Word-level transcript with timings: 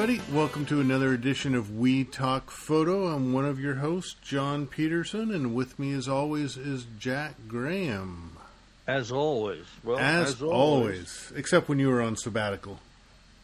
everybody. 0.00 0.34
Welcome 0.34 0.64
to 0.66 0.80
another 0.80 1.12
edition 1.12 1.54
of 1.54 1.76
We 1.76 2.04
Talk 2.04 2.50
Photo. 2.50 3.08
I'm 3.08 3.34
one 3.34 3.44
of 3.44 3.60
your 3.60 3.74
hosts, 3.74 4.16
John 4.22 4.66
Peterson, 4.66 5.30
and 5.30 5.54
with 5.54 5.78
me, 5.78 5.92
as 5.92 6.08
always, 6.08 6.56
is 6.56 6.86
Jack 6.98 7.34
Graham. 7.46 8.38
As 8.86 9.12
always. 9.12 9.66
Well, 9.84 9.98
as, 9.98 10.36
as 10.36 10.42
always. 10.42 10.52
always. 10.54 11.32
except 11.36 11.68
when 11.68 11.78
you 11.78 11.90
were 11.90 12.00
on 12.00 12.16
sabbatical. 12.16 12.80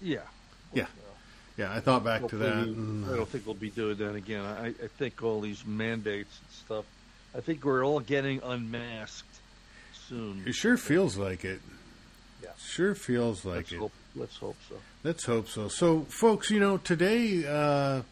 Yeah. 0.01 0.21
Yeah, 0.73 0.87
yeah. 1.59 1.75
I 1.75 1.81
thought 1.81 2.05
back 2.05 2.27
to 2.29 2.37
that. 2.39 2.67
we- 2.67 2.73
uh, 2.73 3.13
I 3.13 3.17
don't 3.17 3.29
think 3.29 3.45
we'll 3.45 3.55
be 3.55 3.69
doing 3.69 3.99
that 3.99 4.15
again. 4.15 4.43
I, 4.43 4.69
I 4.69 4.89
think 4.97 5.23
all 5.23 5.43
these 5.43 5.63
mandates 5.67 6.41
and 6.41 6.51
stuff. 6.53 6.85
I 7.37 7.41
think 7.41 7.67
we're 7.67 7.85
all 7.85 8.01
getting 8.01 8.41
unmasked 8.43 9.29
soon. 10.09 10.45
it 10.47 10.55
sure 10.55 10.79
feels 10.79 11.19
like 11.19 11.45
it. 11.45 11.61
Yeah. 12.43 12.49
Sure 12.57 12.95
feels 12.95 13.45
like 13.45 13.57
let's 13.57 13.73
it. 13.73 13.79
hope. 13.79 13.93
Let's 14.15 14.37
hope 14.39 14.57
so. 14.71 14.77
Let's 15.07 15.25
hope 15.25 15.47
so. 15.47 15.69
So, 15.69 16.01
folks, 16.09 16.51
you 16.51 16.59
know, 16.59 16.79
today, 16.79 17.45
uh, 17.47 18.03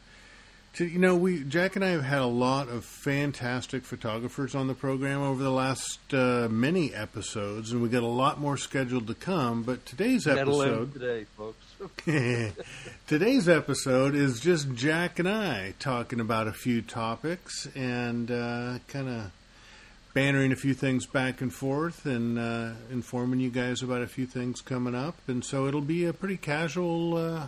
to, 0.74 0.84
you 0.86 1.00
know, 1.00 1.16
we 1.16 1.42
Jack 1.42 1.74
and 1.74 1.84
I 1.84 1.88
have 1.88 2.04
had 2.04 2.20
a 2.20 2.26
lot 2.26 2.68
of 2.68 2.84
fantastic 2.84 3.82
photographers 3.82 4.54
on 4.54 4.68
the 4.68 4.74
program 4.74 5.20
over 5.20 5.42
the 5.42 5.50
last 5.50 5.98
uh, 6.14 6.46
many 6.48 6.94
episodes, 6.94 7.72
and 7.72 7.82
we 7.82 7.88
got 7.88 8.04
a 8.04 8.06
lot 8.06 8.38
more 8.38 8.56
scheduled 8.56 9.08
to 9.08 9.14
come. 9.14 9.64
But 9.64 9.84
today's 9.86 10.28
episode, 10.28 10.92
today, 10.92 11.26
folks. 11.36 11.64
today's 13.08 13.48
episode 13.48 14.14
is 14.14 14.38
just 14.38 14.72
Jack 14.74 15.18
and 15.18 15.28
I 15.28 15.74
talking 15.80 16.20
about 16.20 16.46
a 16.46 16.52
few 16.52 16.80
topics 16.80 17.66
and 17.74 18.30
uh, 18.30 18.78
kind 18.86 19.08
of 19.08 19.32
bantering 20.14 20.52
a 20.52 20.56
few 20.56 20.72
things 20.74 21.06
back 21.06 21.40
and 21.40 21.52
forth 21.52 22.06
and 22.06 22.38
uh, 22.38 22.70
informing 22.90 23.40
you 23.40 23.50
guys 23.50 23.82
about 23.82 24.00
a 24.00 24.06
few 24.06 24.26
things 24.26 24.60
coming 24.60 24.94
up. 24.94 25.16
And 25.26 25.44
so 25.44 25.66
it'll 25.66 25.80
be 25.80 26.04
a 26.04 26.12
pretty 26.12 26.36
casual, 26.36 27.16
uh, 27.16 27.46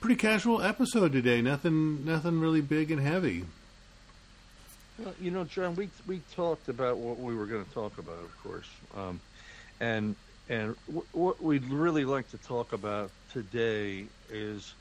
pretty 0.00 0.16
casual 0.16 0.62
episode 0.62 1.12
today. 1.12 1.42
Nothing, 1.42 2.04
nothing 2.04 2.40
really 2.40 2.60
big 2.60 2.92
and 2.92 3.00
heavy. 3.00 3.44
Well, 4.98 5.14
you 5.20 5.30
know, 5.30 5.44
John, 5.44 5.74
we 5.74 5.90
we 6.06 6.22
talked 6.34 6.68
about 6.70 6.96
what 6.96 7.18
we 7.18 7.34
were 7.34 7.44
going 7.44 7.64
to 7.64 7.70
talk 7.72 7.98
about, 7.98 8.18
of 8.18 8.42
course, 8.42 8.68
um, 8.96 9.20
and 9.78 10.16
and 10.48 10.74
w- 10.86 11.06
what 11.12 11.42
we'd 11.42 11.66
really 11.66 12.06
like 12.06 12.30
to 12.30 12.38
talk 12.38 12.72
about 12.72 13.10
today 13.30 14.06
is, 14.30 14.72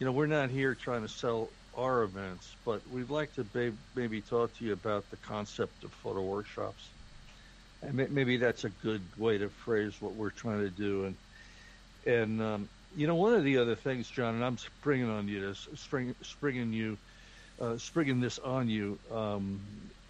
you 0.00 0.06
know, 0.06 0.12
we're 0.12 0.26
not 0.26 0.50
here 0.50 0.74
trying 0.74 1.02
to 1.02 1.08
sell 1.08 1.50
our 1.80 2.02
events, 2.02 2.54
but 2.64 2.80
we'd 2.92 3.10
like 3.10 3.34
to 3.34 3.44
ba- 3.44 3.72
maybe 3.94 4.20
talk 4.20 4.56
to 4.58 4.64
you 4.64 4.72
about 4.72 5.10
the 5.10 5.16
concept 5.16 5.84
of 5.84 5.92
photo 5.92 6.22
workshops, 6.22 6.88
and 7.82 7.94
ma- 7.94 8.04
maybe 8.10 8.36
that's 8.36 8.64
a 8.64 8.68
good 8.68 9.02
way 9.16 9.38
to 9.38 9.48
phrase 9.48 9.94
what 10.00 10.14
we're 10.14 10.30
trying 10.30 10.60
to 10.60 10.70
do, 10.70 11.04
and 11.06 11.16
and 12.06 12.42
um, 12.42 12.68
you 12.96 13.06
know, 13.06 13.14
one 13.14 13.34
of 13.34 13.44
the 13.44 13.58
other 13.58 13.74
things, 13.74 14.08
John, 14.08 14.34
and 14.34 14.44
I'm 14.44 14.58
springing 14.58 15.10
on 15.10 15.28
you 15.28 15.40
this, 15.40 15.68
spring, 15.76 16.14
springing 16.22 16.72
you 16.72 16.96
uh, 17.60 17.76
springing 17.76 18.20
this 18.20 18.38
on 18.38 18.68
you. 18.68 18.98
Um, 19.12 19.60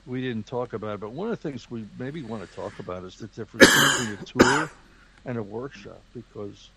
we 0.07 0.23
didn't 0.23 0.47
talk 0.47 0.73
about 0.73 0.95
it, 0.95 1.01
but 1.01 1.11
one 1.11 1.31
of 1.31 1.41
the 1.41 1.49
things 1.49 1.71
we 1.71 1.85
maybe 1.99 2.23
want 2.23 2.49
to 2.49 2.57
talk 2.57 2.79
about 2.79 3.05
is 3.05 3.17
the 3.17 3.27
difference 3.29 3.67
between 3.99 4.19
a 4.19 4.25
tour 4.25 4.71
and 5.27 5.37
a 5.37 5.43
workshop 5.43 6.01
because 6.15 6.71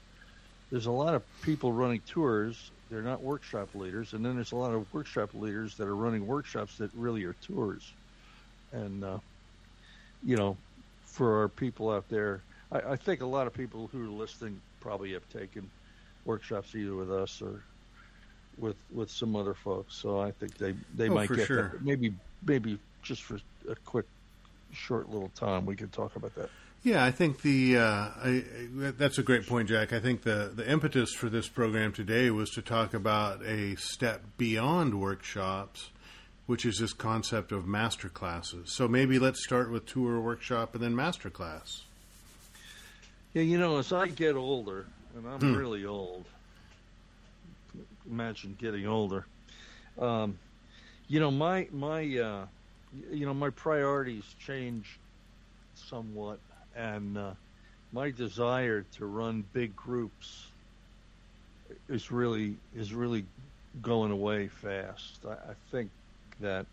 there's 0.72 0.88
a 0.88 0.92
lot 0.92 1.14
of 1.14 1.24
people 1.42 1.72
running 1.72 2.02
tours. 2.02 2.72
They're 2.94 3.02
not 3.02 3.24
workshop 3.24 3.70
leaders, 3.74 4.14
and 4.14 4.24
then 4.24 4.36
there's 4.36 4.52
a 4.52 4.56
lot 4.56 4.72
of 4.72 4.86
workshop 4.94 5.34
leaders 5.34 5.76
that 5.78 5.88
are 5.88 5.96
running 5.96 6.28
workshops 6.28 6.78
that 6.78 6.92
really 6.94 7.24
are 7.24 7.34
tours. 7.34 7.92
And 8.72 9.04
uh, 9.04 9.18
you 10.24 10.38
know, 10.38 10.56
for 11.02 11.42
our 11.42 11.50
people 11.50 11.90
out 11.90 12.08
there, 12.08 12.44
I, 12.72 12.92
I 12.92 12.96
think 12.96 13.22
a 13.22 13.26
lot 13.26 13.48
of 13.48 13.54
people 13.54 13.90
who 13.92 14.04
are 14.04 14.10
listening 14.12 14.62
probably 14.80 15.14
have 15.14 15.28
taken 15.28 15.72
workshops 16.24 16.76
either 16.76 16.96
with 16.96 17.12
us 17.12 17.42
or 17.42 17.64
with 18.60 18.76
with 18.92 19.10
some 19.10 19.36
other 19.36 19.56
folks. 19.56 19.96
So 19.96 20.20
I 20.20 20.30
think 20.30 20.56
they 20.60 20.76
they 20.96 21.10
Oh, 21.10 21.16
might 21.16 21.34
get 21.34 21.48
sure. 21.48 21.70
that. 21.74 21.84
Maybe 21.84 22.14
maybe 22.46 22.78
just 23.02 23.24
for 23.24 23.40
a 23.68 23.76
quick 23.86 24.06
short 24.72 25.10
little 25.10 25.30
time 25.30 25.66
we 25.66 25.76
could 25.76 25.92
talk 25.92 26.16
about 26.16 26.36
that. 26.36 26.52
Yeah, 26.84 27.04
I 27.06 27.12
think 27.12 27.42
the 27.42 27.78
uh, 27.78 27.82
I, 27.84 28.44
that's 28.98 29.18
a 29.18 29.24
great 29.24 29.48
point, 29.48 29.70
Jack. 29.70 29.94
I 29.94 30.00
think 30.02 30.24
the 30.24 30.52
the 30.54 30.70
impetus 30.70 31.14
for 31.14 31.30
this 31.30 31.48
program 31.48 31.94
today 31.94 32.30
was 32.30 32.50
to 32.52 32.62
talk 32.62 32.94
about 32.94 33.42
a 33.46 33.76
step 33.76 34.22
beyond 34.38 35.00
workshops, 35.00 35.92
which 36.46 36.66
is 36.66 36.80
this 36.80 36.92
concept 36.92 37.54
of 37.54 37.66
master 37.66 38.10
classes. 38.10 38.74
So 38.74 38.90
maybe 38.90 39.18
let's 39.18 39.42
start 39.46 39.72
with 39.72 39.86
tour, 39.86 40.20
workshop, 40.20 40.76
and 40.76 40.84
then 40.84 40.94
master 40.94 41.30
class. 41.30 41.84
Yeah, 43.34 43.44
you 43.44 43.58
know, 43.58 43.78
as 43.78 43.94
I 43.94 44.08
get 44.10 44.36
older, 44.36 44.86
and 45.16 45.26
I'm 45.26 45.40
Hmm. 45.40 45.56
really 45.56 45.86
old. 45.86 46.26
Imagine 48.10 48.58
getting 48.60 48.86
older. 48.86 49.26
Um, 49.98 50.38
you 51.08 51.22
know, 51.22 51.32
my 51.32 51.70
my 51.72 52.02
uh, 52.18 52.46
you 53.10 53.26
know 53.26 53.34
my 53.34 53.52
priorities 53.52 54.26
change 54.46 55.00
somewhat, 55.76 56.40
and 56.76 57.18
uh, 57.18 57.32
my 57.92 58.12
desire 58.12 58.86
to 58.98 59.06
run 59.06 59.44
big 59.54 59.76
groups 59.76 60.48
is 61.90 62.12
really 62.12 62.56
is 62.76 62.94
really 62.94 63.26
going 63.82 64.12
away 64.12 64.48
fast. 64.48 65.20
I, 65.28 65.34
I 65.34 65.54
think 65.72 65.90
that 66.40 66.66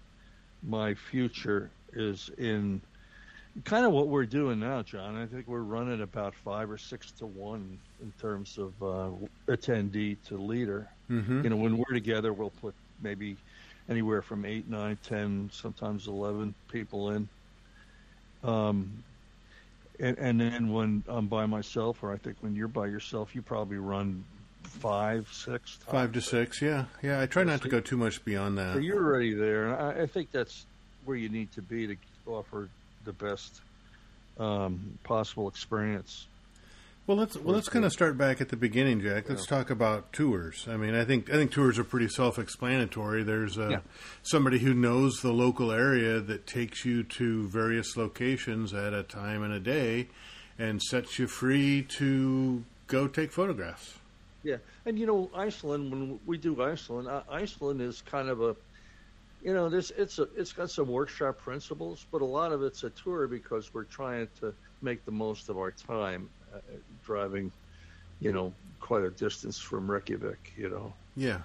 my 0.62 0.94
future 0.94 1.70
is 1.92 2.30
in 2.38 2.80
kind 3.64 3.84
of 3.84 3.92
what 3.92 4.08
we're 4.08 4.26
doing 4.26 4.60
now, 4.60 4.82
John. 4.82 5.16
I 5.16 5.26
think 5.26 5.48
we're 5.48 5.60
running 5.60 6.02
about 6.02 6.34
five 6.34 6.70
or 6.70 6.78
six 6.78 7.10
to 7.12 7.26
one 7.26 7.78
in 8.00 8.12
terms 8.20 8.58
of 8.58 8.72
uh, 8.82 9.10
attendee 9.48 10.16
to 10.28 10.36
leader. 10.36 10.88
Mm-hmm. 11.10 11.44
You 11.44 11.50
know, 11.50 11.56
when 11.56 11.76
we're 11.76 11.94
together, 11.94 12.32
we'll 12.32 12.50
put 12.50 12.74
maybe 13.02 13.36
anywhere 13.88 14.22
from 14.22 14.44
eight, 14.44 14.68
nine, 14.68 14.98
ten, 15.04 15.50
sometimes 15.52 16.06
eleven 16.06 16.54
people 16.70 17.10
in. 17.10 17.28
Um, 18.44 19.02
and, 20.00 20.18
and 20.18 20.40
then 20.40 20.72
when 20.72 21.04
I'm 21.08 21.26
by 21.26 21.46
myself, 21.46 22.02
or 22.02 22.12
I 22.12 22.16
think 22.16 22.36
when 22.40 22.54
you're 22.54 22.68
by 22.68 22.86
yourself, 22.86 23.34
you 23.34 23.42
probably 23.42 23.78
run 23.78 24.24
five, 24.62 25.28
six. 25.32 25.78
Five 25.88 26.12
to 26.12 26.20
six, 26.20 26.60
yeah, 26.62 26.86
yeah. 27.02 27.20
I 27.20 27.26
try 27.26 27.44
not 27.44 27.62
to 27.62 27.68
go 27.68 27.80
too 27.80 27.96
much 27.96 28.24
beyond 28.24 28.58
So 28.58 28.64
that. 28.74 28.82
you're 28.82 29.04
already 29.04 29.34
there, 29.34 29.66
and 29.72 29.82
I, 30.00 30.02
I 30.02 30.06
think 30.06 30.30
that's 30.30 30.66
where 31.04 31.16
you 31.16 31.28
need 31.28 31.52
to 31.52 31.62
be 31.62 31.86
to 31.86 31.96
offer 32.26 32.68
the 33.04 33.12
best 33.12 33.60
um, 34.38 34.98
possible 35.04 35.48
experience. 35.48 36.26
Well, 37.06 37.16
let's 37.16 37.36
well 37.36 37.54
let's 37.54 37.68
kind 37.68 37.84
of 37.84 37.92
start 37.92 38.16
back 38.16 38.40
at 38.40 38.50
the 38.50 38.56
beginning, 38.56 39.00
Jack. 39.00 39.28
Let's 39.28 39.46
talk 39.46 39.68
about 39.70 40.12
tours. 40.12 40.66
I 40.68 40.76
mean, 40.76 40.94
I 40.94 41.04
think 41.04 41.28
I 41.28 41.32
think 41.32 41.50
tours 41.50 41.78
are 41.78 41.84
pretty 41.84 42.08
self-explanatory. 42.08 43.24
There's 43.24 43.58
uh, 43.58 43.68
Yeah. 43.68 43.80
somebody 44.22 44.58
who 44.60 44.74
knows 44.74 45.20
the 45.20 45.32
local 45.32 45.72
area 45.72 46.20
that 46.20 46.46
takes 46.46 46.84
you 46.84 47.02
to 47.02 47.48
various 47.48 47.96
locations 47.96 48.72
at 48.72 48.92
a 48.94 49.02
time 49.02 49.42
and 49.42 49.52
a 49.52 49.58
day, 49.58 50.08
and 50.58 50.80
sets 50.80 51.18
you 51.18 51.26
free 51.26 51.82
to 51.98 52.64
go 52.86 53.08
take 53.08 53.32
photographs. 53.32 53.98
Yeah, 54.44 54.58
and 54.86 54.96
you 54.98 55.06
know 55.06 55.30
Iceland. 55.34 55.90
When 55.90 56.20
we 56.26 56.38
do 56.38 56.62
Iceland, 56.62 57.08
Iceland 57.28 57.80
is 57.80 58.02
kind 58.02 58.28
of 58.28 58.40
a, 58.40 58.54
you 59.42 59.52
know, 59.52 59.68
this 59.68 59.90
it's 59.96 60.20
a 60.20 60.28
it's 60.36 60.52
got 60.52 60.70
some 60.70 60.86
workshop 60.86 61.38
principles, 61.38 62.06
but 62.12 62.22
a 62.22 62.24
lot 62.26 62.52
of 62.52 62.62
it's 62.62 62.84
a 62.84 62.90
tour 62.90 63.26
because 63.26 63.74
we're 63.74 63.84
trying 63.84 64.28
to 64.38 64.54
make 64.80 65.04
the 65.04 65.10
most 65.10 65.48
of 65.48 65.58
our 65.58 65.72
time 65.72 66.28
driving, 67.04 67.52
you 68.20 68.32
know, 68.32 68.52
quite 68.80 69.02
a 69.04 69.10
distance 69.10 69.58
from 69.58 69.90
Reykjavik. 69.90 70.52
You 70.56 70.68
know, 70.70 70.92
Yeah, 71.16 71.40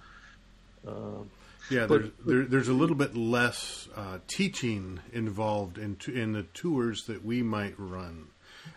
um, 0.87 1.29
yeah. 1.69 1.85
But- 1.87 2.01
there's 2.01 2.11
there, 2.25 2.43
there's 2.45 2.67
a 2.67 2.73
little 2.73 2.95
bit 2.95 3.15
less 3.15 3.87
uh, 3.95 4.19
teaching 4.27 4.99
involved 5.13 5.77
in 5.77 5.95
t- 5.95 6.19
in 6.19 6.33
the 6.33 6.43
tours 6.43 7.05
that 7.05 7.23
we 7.25 7.41
might 7.43 7.75
run, 7.79 8.27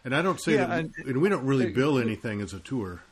and 0.05 0.15
I 0.15 0.23
don't 0.23 0.41
say 0.41 0.55
Yeah, 0.55 0.67
that, 0.67 0.79
and- 0.81 0.95
and 1.07 1.17
we 1.21 1.29
don't 1.29 1.45
really 1.47 1.71
bill 1.73 1.99
anything 1.99 2.41
as 2.41 2.53
a 2.55 2.61
tour. 2.61 3.03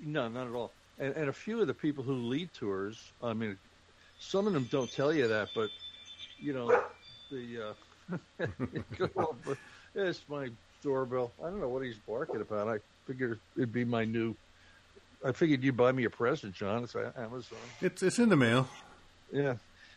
No, 0.00 0.28
not 0.28 0.46
at 0.48 0.52
all. 0.52 0.72
And, 0.98 1.14
and 1.14 1.28
a 1.28 1.32
few 1.32 1.60
of 1.60 1.66
the 1.68 1.74
people 1.74 2.02
who 2.04 2.12
lead 2.14 2.50
tours, 2.54 3.12
I 3.22 3.32
mean, 3.34 3.56
some 4.18 4.46
of 4.46 4.52
them 4.52 4.64
don't 4.70 4.90
tell 4.90 5.12
you 5.12 5.28
that, 5.28 5.48
but 5.54 5.70
you 6.38 6.52
know, 6.52 6.82
the 7.30 7.74
uh, 8.40 8.46
it's 9.94 10.20
my 10.28 10.48
doorbell. 10.82 11.32
I 11.42 11.46
don't 11.48 11.60
know 11.60 11.68
what 11.68 11.84
he's 11.84 11.96
barking 11.96 12.40
about. 12.40 12.68
I 12.68 12.78
figured 13.06 13.38
it'd 13.56 13.72
be 13.72 13.84
my 13.84 14.04
new. 14.04 14.34
I 15.24 15.32
figured 15.32 15.62
you'd 15.62 15.76
buy 15.76 15.92
me 15.92 16.04
a 16.04 16.10
present, 16.10 16.54
John. 16.54 16.84
It's 16.84 16.96
Amazon. 16.96 17.58
It's 17.80 18.02
it's 18.02 18.18
in 18.18 18.28
the 18.28 18.36
mail. 18.36 18.68
Yeah. 19.32 19.54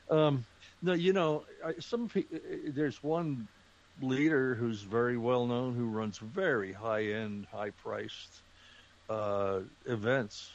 Um, 0.10 0.46
no, 0.82 0.94
you 0.94 1.14
know, 1.14 1.44
I, 1.66 1.74
some 1.80 2.10
pe- 2.10 2.26
there's 2.68 3.02
one 3.04 3.48
leader 4.02 4.56
who's 4.56 4.82
very 4.82 5.18
well 5.18 5.48
known 5.48 5.76
who 5.76 5.88
runs 5.88 6.18
very 6.18 6.74
high 6.74 7.06
end, 7.06 7.48
high 7.52 7.72
priced 7.72 8.42
uh, 9.10 9.62
events, 9.86 10.52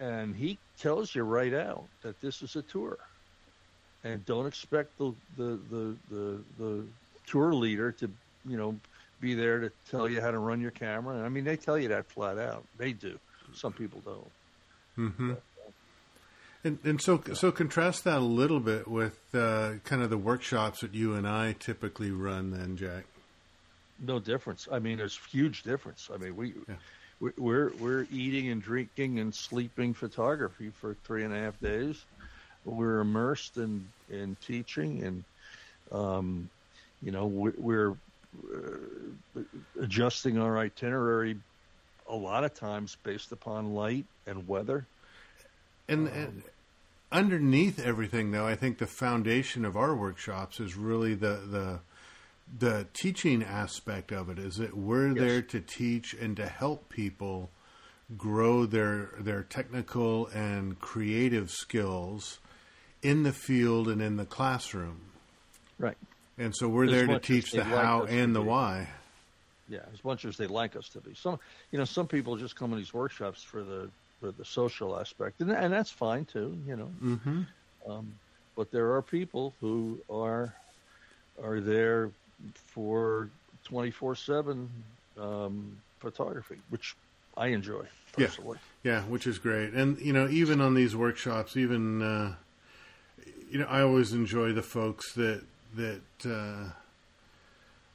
and 0.00 0.34
he 0.34 0.58
tells 0.80 1.14
you 1.14 1.22
right 1.22 1.54
out 1.54 1.84
that 2.02 2.20
this 2.20 2.42
is 2.42 2.56
a 2.56 2.62
tour, 2.62 2.98
and 4.04 4.24
don't 4.26 4.46
expect 4.46 4.98
the 4.98 5.14
the 5.36 5.60
the 5.70 5.96
the, 6.10 6.38
the 6.58 6.84
tour 7.26 7.54
leader 7.54 7.92
to 7.92 8.10
you 8.48 8.56
know 8.56 8.76
be 9.20 9.34
there 9.34 9.60
to 9.60 9.72
tell 9.90 10.08
you 10.08 10.20
how 10.20 10.30
to 10.30 10.38
run 10.38 10.60
your 10.60 10.70
camera. 10.70 11.24
I 11.24 11.28
mean, 11.28 11.44
they 11.44 11.56
tell 11.56 11.78
you 11.78 11.88
that 11.88 12.06
flat 12.06 12.38
out. 12.38 12.64
They 12.78 12.92
do. 12.92 13.18
Some 13.54 13.72
people 13.72 14.02
don't. 14.04 14.30
hmm 15.14 15.32
And, 16.64 16.78
and 16.84 17.00
so, 17.00 17.22
so 17.34 17.52
contrast 17.52 18.04
that 18.04 18.18
a 18.18 18.20
little 18.20 18.60
bit 18.60 18.88
with 18.88 19.18
uh, 19.34 19.74
kind 19.84 20.02
of 20.02 20.10
the 20.10 20.18
workshops 20.18 20.80
that 20.80 20.94
you 20.94 21.14
and 21.14 21.26
I 21.26 21.54
typically 21.58 22.10
run, 22.10 22.50
then, 22.50 22.76
Jack. 22.76 23.04
No 24.00 24.18
difference. 24.18 24.68
I 24.70 24.78
mean, 24.78 24.98
there's 24.98 25.18
huge 25.30 25.62
difference. 25.62 26.10
I 26.12 26.18
mean, 26.18 26.36
we 26.36 26.52
yeah. 26.68 26.74
we're 27.38 27.72
we're 27.80 28.06
eating 28.12 28.50
and 28.50 28.60
drinking 28.60 29.20
and 29.20 29.34
sleeping 29.34 29.94
photography 29.94 30.70
for 30.70 30.94
three 31.04 31.24
and 31.24 31.32
a 31.32 31.38
half 31.38 31.58
days. 31.60 32.04
We're 32.66 33.00
immersed 33.00 33.56
in 33.56 33.88
in 34.10 34.36
teaching, 34.46 35.02
and 35.02 35.24
um, 35.92 36.50
you 37.02 37.10
know, 37.10 37.26
we're, 37.26 37.92
uh, 37.92 37.94
adjusting 39.80 40.38
our 40.38 40.58
itinerary 40.58 41.36
a 42.08 42.14
lot 42.14 42.44
of 42.44 42.54
times 42.54 42.96
based 43.02 43.32
upon 43.32 43.74
light 43.74 44.06
and 44.26 44.46
weather. 44.46 44.86
And, 45.88 46.08
um, 46.08 46.14
and, 46.14 46.42
underneath 47.12 47.84
everything, 47.84 48.30
though, 48.30 48.46
I 48.46 48.56
think 48.56 48.78
the 48.78 48.86
foundation 48.86 49.64
of 49.64 49.76
our 49.76 49.94
workshops 49.94 50.60
is 50.60 50.76
really 50.76 51.14
the 51.14 51.40
the 51.50 51.80
the 52.58 52.86
teaching 52.92 53.42
aspect 53.42 54.12
of 54.12 54.28
it. 54.28 54.38
Is 54.38 54.56
that 54.56 54.76
we're 54.76 55.08
yes. 55.08 55.18
there 55.18 55.42
to 55.42 55.60
teach 55.60 56.14
and 56.14 56.36
to 56.36 56.46
help 56.46 56.88
people 56.88 57.50
grow 58.16 58.66
their 58.66 59.10
their 59.18 59.42
technical 59.42 60.26
and 60.28 60.78
creative 60.80 61.50
skills 61.50 62.38
in 63.02 63.22
the 63.22 63.32
field 63.32 63.88
and 63.88 64.00
in 64.00 64.16
the 64.16 64.26
classroom. 64.26 65.00
Right. 65.78 65.96
And 66.38 66.54
so 66.54 66.68
we're 66.68 66.88
there 66.88 67.06
to 67.06 67.18
teach 67.18 67.50
the 67.52 67.64
how 67.64 68.02
like 68.02 68.12
and 68.12 68.34
the 68.34 68.40
be. 68.40 68.46
why. 68.46 68.88
Yeah, 69.68 69.80
as 69.92 70.04
much 70.04 70.24
as 70.24 70.36
they 70.36 70.46
like 70.46 70.76
us 70.76 70.88
to 70.90 71.00
be. 71.00 71.14
Some, 71.14 71.38
you 71.72 71.78
know, 71.78 71.84
some 71.84 72.06
people 72.06 72.36
just 72.36 72.56
come 72.56 72.72
in 72.72 72.78
these 72.78 72.94
workshops 72.94 73.42
for 73.42 73.62
the 73.62 73.88
for 74.20 74.30
the 74.30 74.44
social 74.44 74.98
aspect, 74.98 75.40
and 75.40 75.50
and 75.50 75.72
that's 75.72 75.90
fine 75.90 76.24
too. 76.24 76.56
You 76.66 76.76
know, 76.76 76.90
mm-hmm. 77.02 77.42
um, 77.90 78.14
but 78.54 78.70
there 78.70 78.94
are 78.94 79.02
people 79.02 79.54
who 79.60 79.98
are 80.08 80.54
are 81.42 81.60
there 81.60 82.10
for 82.66 83.28
twenty 83.64 83.90
four 83.90 84.14
seven 84.14 84.70
um, 85.18 85.76
photography, 85.98 86.56
which 86.70 86.94
I 87.36 87.48
enjoy 87.48 87.84
personally. 88.12 88.58
Yeah. 88.82 88.92
yeah, 88.92 89.02
which 89.02 89.26
is 89.26 89.38
great. 89.38 89.72
And 89.72 89.98
you 89.98 90.12
know, 90.12 90.28
even 90.28 90.60
on 90.60 90.74
these 90.74 90.94
workshops, 90.94 91.56
even 91.56 92.02
uh, 92.02 92.34
you 93.50 93.58
know, 93.58 93.66
I 93.66 93.82
always 93.82 94.12
enjoy 94.12 94.52
the 94.52 94.62
folks 94.62 95.12
that 95.14 95.42
that 95.76 96.02
uh, 96.24 96.70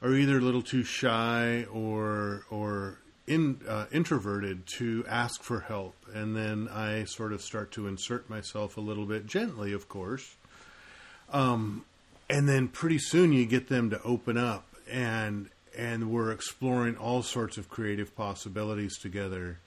are 0.06 0.14
either 0.14 0.38
a 0.38 0.40
little 0.40 0.62
too 0.62 0.84
shy 0.84 1.64
or 1.64 2.44
or 2.50 2.98
in, 3.26 3.60
uh, 3.68 3.86
introverted 3.92 4.66
to 4.78 5.04
ask 5.08 5.42
for 5.42 5.60
help, 5.60 5.94
and 6.12 6.36
then 6.36 6.68
I 6.68 7.04
sort 7.04 7.32
of 7.32 7.40
start 7.40 7.70
to 7.72 7.86
insert 7.86 8.28
myself 8.28 8.76
a 8.76 8.80
little 8.80 9.06
bit 9.06 9.26
gently, 9.26 9.72
of 9.72 9.88
course. 9.88 10.34
Um, 11.32 11.84
and 12.28 12.48
then 12.48 12.68
pretty 12.68 12.98
soon 12.98 13.32
you 13.32 13.46
get 13.46 13.68
them 13.68 13.90
to 13.90 14.02
open 14.02 14.36
up, 14.36 14.66
and 14.90 15.48
and 15.76 16.10
we're 16.10 16.30
exploring 16.32 16.96
all 16.96 17.22
sorts 17.22 17.56
of 17.56 17.68
creative 17.68 18.14
possibilities 18.16 18.98
together, 18.98 19.58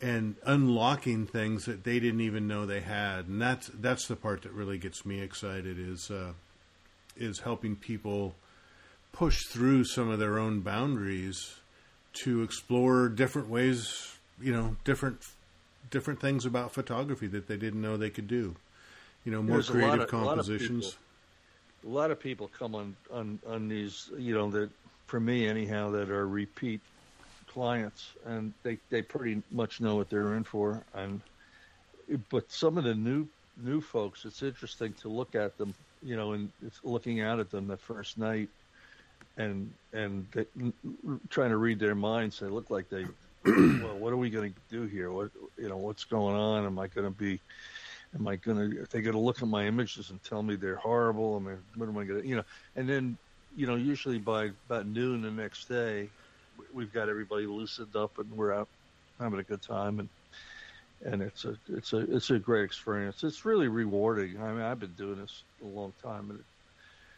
and 0.00 0.34
unlocking 0.44 1.26
things 1.26 1.64
that 1.64 1.84
they 1.84 2.00
didn't 2.00 2.20
even 2.20 2.48
know 2.48 2.66
they 2.66 2.80
had, 2.80 3.26
and 3.26 3.40
that's 3.40 3.68
that's 3.68 4.06
the 4.08 4.16
part 4.16 4.42
that 4.42 4.52
really 4.52 4.78
gets 4.78 5.06
me 5.06 5.20
excited. 5.20 5.78
Is 5.78 6.10
uh, 6.10 6.32
is 7.16 7.40
helping 7.40 7.76
people 7.76 8.34
push 9.12 9.38
through 9.46 9.84
some 9.84 10.08
of 10.10 10.18
their 10.18 10.38
own 10.38 10.60
boundaries 10.60 11.54
to 12.24 12.42
explore 12.42 13.08
different 13.08 13.48
ways, 13.48 14.16
you 14.40 14.52
know, 14.52 14.76
different 14.84 15.20
different 15.90 16.20
things 16.20 16.46
about 16.46 16.72
photography 16.72 17.26
that 17.26 17.46
they 17.46 17.56
didn't 17.56 17.80
know 17.80 17.96
they 17.96 18.10
could 18.10 18.28
do. 18.28 18.54
You 19.24 19.32
know, 19.32 19.42
more 19.42 19.56
There's 19.56 19.70
creative 19.70 20.00
of, 20.00 20.08
compositions. 20.08 20.96
A 21.84 21.86
lot, 21.86 21.92
a 21.92 21.94
lot 21.94 22.10
of 22.10 22.20
people 22.20 22.50
come 22.58 22.74
on, 22.74 22.96
on 23.12 23.38
on 23.46 23.68
these, 23.68 24.10
you 24.18 24.34
know, 24.34 24.50
that 24.50 24.70
for 25.06 25.20
me 25.20 25.46
anyhow, 25.46 25.90
that 25.90 26.10
are 26.10 26.26
repeat 26.26 26.80
clients, 27.46 28.12
and 28.24 28.52
they 28.62 28.78
they 28.90 29.02
pretty 29.02 29.42
much 29.50 29.80
know 29.80 29.96
what 29.96 30.10
they're 30.10 30.34
in 30.34 30.44
for. 30.44 30.82
And 30.94 31.20
but 32.30 32.50
some 32.50 32.78
of 32.78 32.84
the 32.84 32.94
new 32.94 33.28
new 33.62 33.80
folks, 33.80 34.24
it's 34.24 34.42
interesting 34.42 34.92
to 34.94 35.08
look 35.08 35.34
at 35.34 35.56
them 35.58 35.74
you 36.02 36.16
know, 36.16 36.32
and 36.32 36.50
looking 36.82 37.20
out 37.20 37.40
at 37.40 37.50
them 37.50 37.66
the 37.66 37.76
first 37.76 38.18
night, 38.18 38.48
and 39.36 39.72
and 39.92 40.26
they, 40.32 40.46
trying 41.30 41.50
to 41.50 41.56
read 41.56 41.78
their 41.78 41.94
minds. 41.94 42.40
They 42.40 42.48
look 42.48 42.70
like 42.70 42.88
they, 42.88 43.06
well, 43.44 43.96
what 43.98 44.12
are 44.12 44.16
we 44.16 44.30
going 44.30 44.52
to 44.52 44.60
do 44.70 44.86
here? 44.86 45.10
What 45.10 45.30
you 45.56 45.68
know, 45.68 45.76
what's 45.76 46.04
going 46.04 46.36
on? 46.36 46.64
Am 46.64 46.78
I 46.78 46.86
going 46.88 47.06
to 47.06 47.18
be? 47.18 47.40
Am 48.14 48.26
I 48.26 48.36
going 48.36 48.56
to? 48.56 48.80
Are 48.82 48.86
they 48.90 49.00
going 49.00 49.14
to 49.14 49.20
look 49.20 49.42
at 49.42 49.48
my 49.48 49.66
images 49.66 50.10
and 50.10 50.22
tell 50.22 50.42
me 50.42 50.56
they're 50.56 50.76
horrible? 50.76 51.36
I 51.36 51.38
mean, 51.38 51.58
what 51.76 51.88
am 51.88 51.96
I 51.98 52.04
going 52.04 52.22
to? 52.22 52.28
You 52.28 52.36
know, 52.36 52.44
and 52.76 52.88
then 52.88 53.16
you 53.56 53.66
know, 53.66 53.76
usually 53.76 54.18
by 54.18 54.50
about 54.66 54.86
noon 54.86 55.22
the 55.22 55.30
next 55.30 55.68
day, 55.68 56.08
we've 56.72 56.92
got 56.92 57.08
everybody 57.08 57.46
loosened 57.46 57.94
up 57.96 58.18
and 58.18 58.30
we're 58.32 58.52
out 58.52 58.68
having 59.18 59.38
a 59.38 59.42
good 59.42 59.62
time 59.62 60.00
and 60.00 60.08
and 61.04 61.22
it's 61.22 61.44
a 61.44 61.56
it's 61.68 61.92
a 61.92 61.98
it's 62.14 62.30
a 62.30 62.38
great 62.38 62.64
experience. 62.64 63.24
It's 63.24 63.44
really 63.44 63.68
rewarding. 63.68 64.40
I 64.40 64.52
mean, 64.52 64.62
I've 64.62 64.78
been 64.78 64.94
doing 64.94 65.20
this 65.20 65.44
a 65.62 65.66
long 65.66 65.92
time, 66.02 66.30
and 66.30 66.40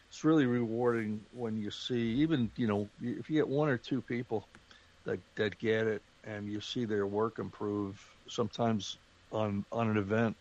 it's 0.09 0.23
really 0.23 0.45
rewarding 0.45 1.21
when 1.33 1.57
you 1.57 1.71
see 1.71 2.01
even 2.21 2.49
you 2.57 2.67
know 2.67 2.87
if 3.01 3.29
you 3.29 3.35
get 3.35 3.47
one 3.47 3.69
or 3.69 3.77
two 3.77 4.01
people 4.01 4.47
that 5.05 5.19
that 5.35 5.59
get 5.59 5.87
it, 5.87 6.01
and 6.25 6.47
you 6.47 6.61
see 6.61 6.85
their 6.85 7.05
work 7.05 7.39
improve. 7.39 8.03
Sometimes 8.27 8.97
on 9.31 9.65
on 9.71 9.89
an 9.89 9.97
event, 9.97 10.35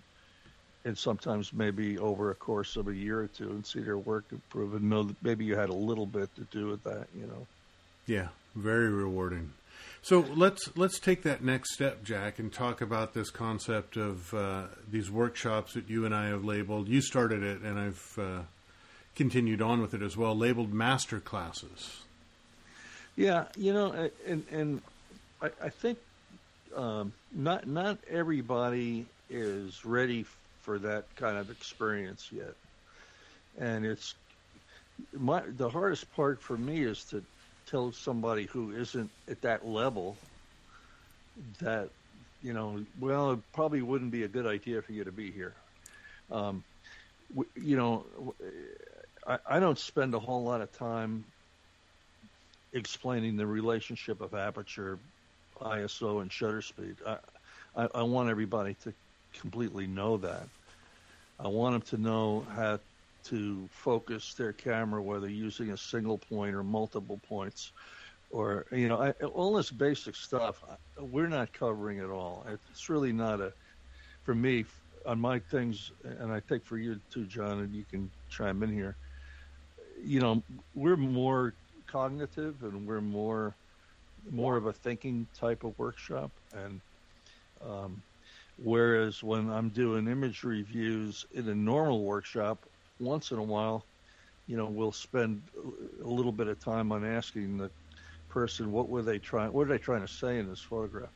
and 0.85 0.97
sometimes 0.97 1.53
maybe 1.53 1.99
over 1.99 2.31
a 2.31 2.35
course 2.35 2.77
of 2.77 2.89
a 2.89 2.95
year 2.95 3.21
or 3.21 3.29
two, 3.29 3.51
and 3.51 3.67
see 3.67 3.81
their 3.81 3.99
work 3.99 4.25
improve, 4.33 4.75
and 4.75 4.89
know 4.89 5.03
that 5.03 5.17
maybe 5.23 5.45
you 5.45 5.57
had 5.57 5.69
a 5.69 5.75
little 5.75 6.07
bit 6.07 6.35
to 6.37 6.43
do 6.51 6.69
with 6.69 6.83
that. 6.85 7.07
You 7.15 7.27
know. 7.27 7.47
Yeah, 8.07 8.29
very 8.57 8.89
rewarding. 8.89 9.51
So 10.05 10.21
let's 10.21 10.77
let's 10.77 10.99
take 10.99 11.23
that 11.23 11.43
next 11.43 11.73
step, 11.73 12.05
Jack, 12.05 12.39
and 12.39 12.53
talk 12.53 12.83
about 12.83 13.15
this 13.15 13.31
concept 13.31 13.97
of 13.97 14.35
uh, 14.35 14.65
these 14.91 15.11
workshops 15.11 15.73
that 15.73 15.89
you 15.89 16.05
and 16.05 16.15
I 16.15 16.27
have 16.27 16.45
labeled. 16.45 16.89
You 16.89 17.01
started 17.01 17.43
it, 17.43 17.63
and 17.63 17.79
I've 17.79 18.19
uh, 18.21 18.43
continued 19.17 19.63
on 19.63 19.81
with 19.81 19.95
it 19.95 20.03
as 20.03 20.15
well. 20.15 20.37
Labeled 20.37 20.75
master 20.75 21.21
classes. 21.21 22.03
Yeah, 23.17 23.47
you 23.57 23.73
know, 23.73 24.11
and 24.27 24.45
and 24.51 24.83
I, 25.41 25.51
I 25.63 25.69
think 25.71 25.99
um, 26.77 27.15
not 27.33 27.67
not 27.67 27.97
everybody 28.11 29.07
is 29.31 29.87
ready 29.87 30.27
for 30.61 30.79
that 30.81 31.07
kind 31.17 31.39
of 31.39 31.51
experience 31.51 32.29
yet, 32.31 32.53
and 33.59 33.87
it's 33.87 34.15
my 35.15 35.41
the 35.57 35.71
hardest 35.71 36.15
part 36.15 36.43
for 36.43 36.59
me 36.59 36.83
is 36.83 37.05
to 37.05 37.25
tell 37.67 37.93
somebody 37.93 38.45
who 38.45 38.73
isn't 38.73 39.11
at 39.29 39.41
that 39.43 39.67
level 39.67 40.17
that 41.61 41.89
you 42.45 42.53
know, 42.53 42.85
well, 43.01 43.33
it 43.33 43.39
probably 43.55 43.81
wouldn't 43.81 44.11
be 44.11 44.25
a 44.25 44.29
good 44.29 44.47
idea 44.47 44.83
for 44.83 44.93
you 44.93 45.03
to 45.03 45.11
be 45.11 45.31
here. 45.31 45.55
Um, 46.31 46.63
you 47.57 47.77
know, 47.77 48.05
I, 49.27 49.39
I 49.49 49.61
don't 49.61 49.79
spend 49.79 50.15
a 50.15 50.19
whole 50.19 50.45
lot 50.45 50.61
of 50.61 50.71
time 50.77 51.25
explaining 52.75 53.39
the 53.39 53.47
relationship 53.47 54.21
of 54.21 54.35
aperture, 54.35 54.99
ISO, 55.63 56.21
and 56.21 56.31
shutter 56.31 56.61
speed. 56.61 56.97
I, 57.07 57.17
I, 57.75 57.89
I 57.95 58.03
want 58.03 58.29
everybody 58.29 58.77
to 58.85 58.93
completely 59.41 59.87
know 59.87 60.19
that. 60.19 60.47
I 61.41 61.49
want 61.49 61.73
them 61.73 61.99
to 61.99 62.05
know 62.05 62.45
how 62.55 62.79
to 63.25 63.69
focus 63.71 64.35
their 64.35 64.53
camera, 64.53 65.03
whether 65.03 65.29
using 65.29 65.71
a 65.71 65.77
single 65.77 66.19
point 66.19 66.55
or 66.55 66.63
multiple 66.63 67.21
points, 67.29 67.73
or 68.31 68.67
you 68.73 68.89
know, 68.89 69.01
I, 69.01 69.11
all 69.27 69.55
this 69.55 69.71
basic 69.71 70.15
stuff. 70.15 70.63
We're 70.99 71.29
not 71.29 71.53
covering 71.53 71.99
it 71.99 72.11
all. 72.11 72.47
It's 72.71 72.89
really 72.91 73.13
not 73.13 73.41
a, 73.41 73.53
for 74.25 74.35
me, 74.35 74.65
on 75.07 75.21
my 75.21 75.39
things, 75.39 75.93
and 76.05 76.33
I 76.33 76.41
think 76.41 76.65
for 76.65 76.79
you 76.79 76.99
too, 77.11 77.25
John, 77.27 77.61
and 77.61 77.75
you 77.75 77.85
can 77.91 78.11
chime 78.31 78.63
in 78.63 78.73
here. 78.73 78.97
You 80.03 80.21
know, 80.21 80.43
we're 80.75 80.97
more 80.97 81.55
cognitive 81.87 82.63
and 82.63 82.87
we're 82.87 83.01
more 83.01 83.55
more 84.31 84.57
of 84.57 84.67
a 84.67 84.73
thinking 84.73 85.27
type 85.39 85.65
of 85.65 85.79
workshop 85.79 86.31
and 86.57 86.81
um, 87.65 88.03
whereas 88.63 89.23
when 89.23 89.51
I'm 89.51 89.69
doing 89.69 90.09
image 90.09 90.43
reviews 90.43 91.27
in 91.35 91.49
a 91.49 91.55
normal 91.55 92.03
workshop 92.03 92.59
once 93.01 93.31
in 93.31 93.39
a 93.39 93.43
while, 93.43 93.85
you 94.47 94.57
know, 94.57 94.67
we'll 94.67 94.93
spend 94.93 95.43
a 96.03 96.09
little 96.09 96.33
bit 96.33 96.49
of 96.49 96.61
time 96.61 96.93
on 96.93 97.05
asking 97.05 97.57
the 97.57 97.71
person 98.29 98.73
what 98.73 98.89
were 98.89 99.03
they 99.03 99.19
trying, 99.19 99.53
what 99.53 99.67
are 99.67 99.71
they 99.71 99.79
trying 99.79 100.03
to 100.03 100.13
say 100.13 100.39
in 100.39 100.49
this 100.49 100.61
photograph. 100.61 101.11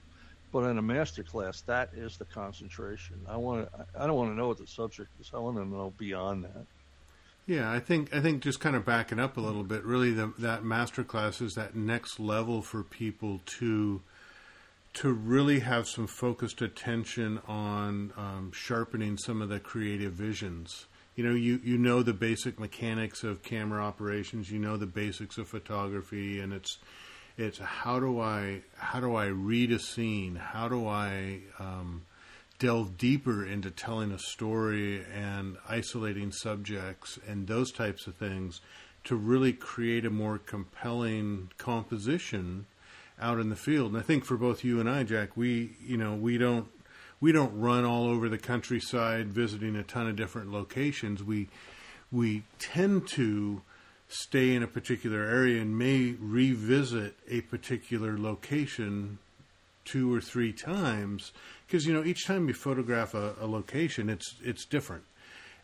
But 0.51 0.61
in 0.65 0.79
a 0.79 0.83
master 0.83 1.23
class, 1.23 1.61
that 1.63 1.91
is 1.95 2.17
the 2.17 2.25
concentration. 2.25 3.17
I 3.29 3.37
want 3.37 3.71
to, 3.71 3.87
I 3.99 4.07
don't 4.07 4.17
want 4.17 4.31
to 4.31 4.35
know 4.35 4.49
what 4.49 4.57
the 4.57 4.67
subject 4.67 5.11
is. 5.21 5.31
I 5.35 5.39
want 5.39 5.59
to 5.59 5.67
know 5.67 5.93
beyond 5.99 6.45
that. 6.45 6.65
Yeah, 7.47 7.71
I 7.71 7.81
think 7.81 8.15
I 8.15 8.21
think 8.21 8.43
just 8.43 8.61
kind 8.61 8.77
of 8.77 8.85
backing 8.85 9.19
up 9.19 9.37
a 9.37 9.41
little 9.41 9.63
bit. 9.63 9.83
Really, 9.85 10.13
the, 10.13 10.33
that 10.39 10.65
master 10.65 11.03
class 11.03 11.41
is 11.41 11.55
that 11.55 11.75
next 11.75 12.21
level 12.21 12.63
for 12.63 12.83
people 12.83 13.41
to 13.59 14.03
to 14.95 15.13
really 15.13 15.61
have 15.61 15.87
some 15.87 16.07
focused 16.07 16.61
attention 16.61 17.41
on 17.47 18.13
um, 18.17 18.51
sharpening 18.53 19.17
some 19.17 19.41
of 19.41 19.49
the 19.49 19.61
creative 19.61 20.13
visions. 20.13 20.87
You 21.19 21.25
know, 21.25 21.35
you, 21.35 21.61
you 21.65 21.79
know 21.79 22.05
the 22.05 22.13
basic 22.13 22.61
mechanics 22.61 23.25
of 23.25 23.43
camera 23.43 23.83
operations. 23.83 24.53
You 24.53 24.61
know 24.61 24.77
the 24.77 24.87
basics 24.87 25.37
of 25.37 25.49
photography, 25.49 26.39
and 26.39 26.53
it's 26.53 26.79
it's 27.37 27.59
how 27.59 27.99
do 27.99 28.21
I 28.21 28.61
how 28.77 29.01
do 29.01 29.17
I 29.17 29.27
read 29.27 29.73
a 29.73 29.81
scene? 29.81 30.37
How 30.37 30.69
do 30.69 30.87
I 30.87 31.41
um, 31.59 32.03
delve 32.61 32.97
deeper 32.97 33.45
into 33.45 33.69
telling 33.73 34.13
a 34.13 34.19
story 34.21 35.05
and 35.13 35.57
isolating 35.69 36.31
subjects 36.31 37.19
and 37.27 37.49
those 37.49 37.73
types 37.73 38.07
of 38.07 38.15
things 38.15 38.61
to 39.03 39.17
really 39.17 39.53
create 39.53 40.07
a 40.07 40.11
more 40.11 40.39
compelling 40.39 41.51
composition 41.59 42.67
out 43.21 43.41
in 43.41 43.49
the 43.49 43.57
field. 43.57 43.91
And 43.91 44.01
I 44.01 44.05
think 44.05 44.25
for 44.25 44.37
both 44.37 44.63
you 44.63 44.79
and 44.79 44.89
I, 44.89 45.03
Jack, 45.03 45.37
we 45.37 45.73
you 45.85 45.97
know 45.97 46.15
we 46.15 46.39
don't 46.39 46.69
we 47.21 47.33
don't 47.33 47.59
run 47.59 47.85
all 47.85 48.07
over 48.07 48.29
the 48.29 48.39
countryside 48.39 49.29
visiting 49.29 49.77
a 49.77 49.83
ton 49.83 50.09
of 50.09 50.17
different 50.17 50.53
locations. 50.53 51.23
We 51.23 51.49
we 52.11 52.43
tend 52.59 53.07
to 53.09 53.61
stay 54.09 54.55
in 54.55 54.63
a 54.63 54.67
particular 54.67 55.23
area 55.23 55.61
and 55.61 55.79
may 55.79 56.15
revisit 56.19 57.15
a 57.29 57.43
particular 57.43 58.19
location 58.19 59.19
two 59.85 60.13
or 60.13 60.21
three 60.21 60.53
times 60.53 61.33
because 61.67 61.87
you 61.87 61.93
know 61.93 62.05
each 62.05 62.27
time 62.27 62.49
you 62.49 62.55
photograph 62.55 63.15
a, 63.15 63.35
a, 63.41 63.47
location 63.47 64.09
it's 64.09 64.35
it's 64.43 64.65
different 64.65 65.03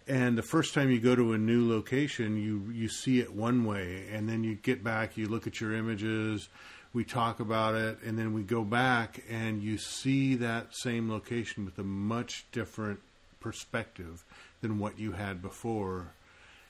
and 0.06 0.36
the 0.36 0.42
first 0.42 0.74
time 0.74 0.90
you 0.90 0.98
go 0.98 1.14
to 1.14 1.32
a 1.32 1.38
new 1.38 1.68
location 1.70 2.36
you 2.36 2.70
you 2.72 2.88
see 2.88 3.20
it 3.20 3.34
one 3.34 3.64
way 3.64 4.04
and 4.12 4.28
then 4.28 4.44
you 4.44 4.54
get 4.54 4.84
back 4.84 5.16
you 5.16 5.26
look 5.26 5.46
at 5.46 5.60
your 5.60 5.74
images 5.74 6.48
we 6.94 7.04
talk 7.04 7.40
about 7.40 7.74
it 7.74 7.98
and 8.02 8.18
then 8.18 8.32
we 8.32 8.42
go 8.42 8.62
back 8.64 9.22
and 9.28 9.62
you 9.62 9.76
see 9.76 10.36
that 10.36 10.74
same 10.74 11.10
location 11.10 11.66
with 11.66 11.78
a 11.78 11.84
much 11.84 12.46
different 12.52 13.00
perspective 13.40 14.24
than 14.62 14.78
what 14.78 14.98
you 14.98 15.12
had 15.12 15.42
before 15.42 16.06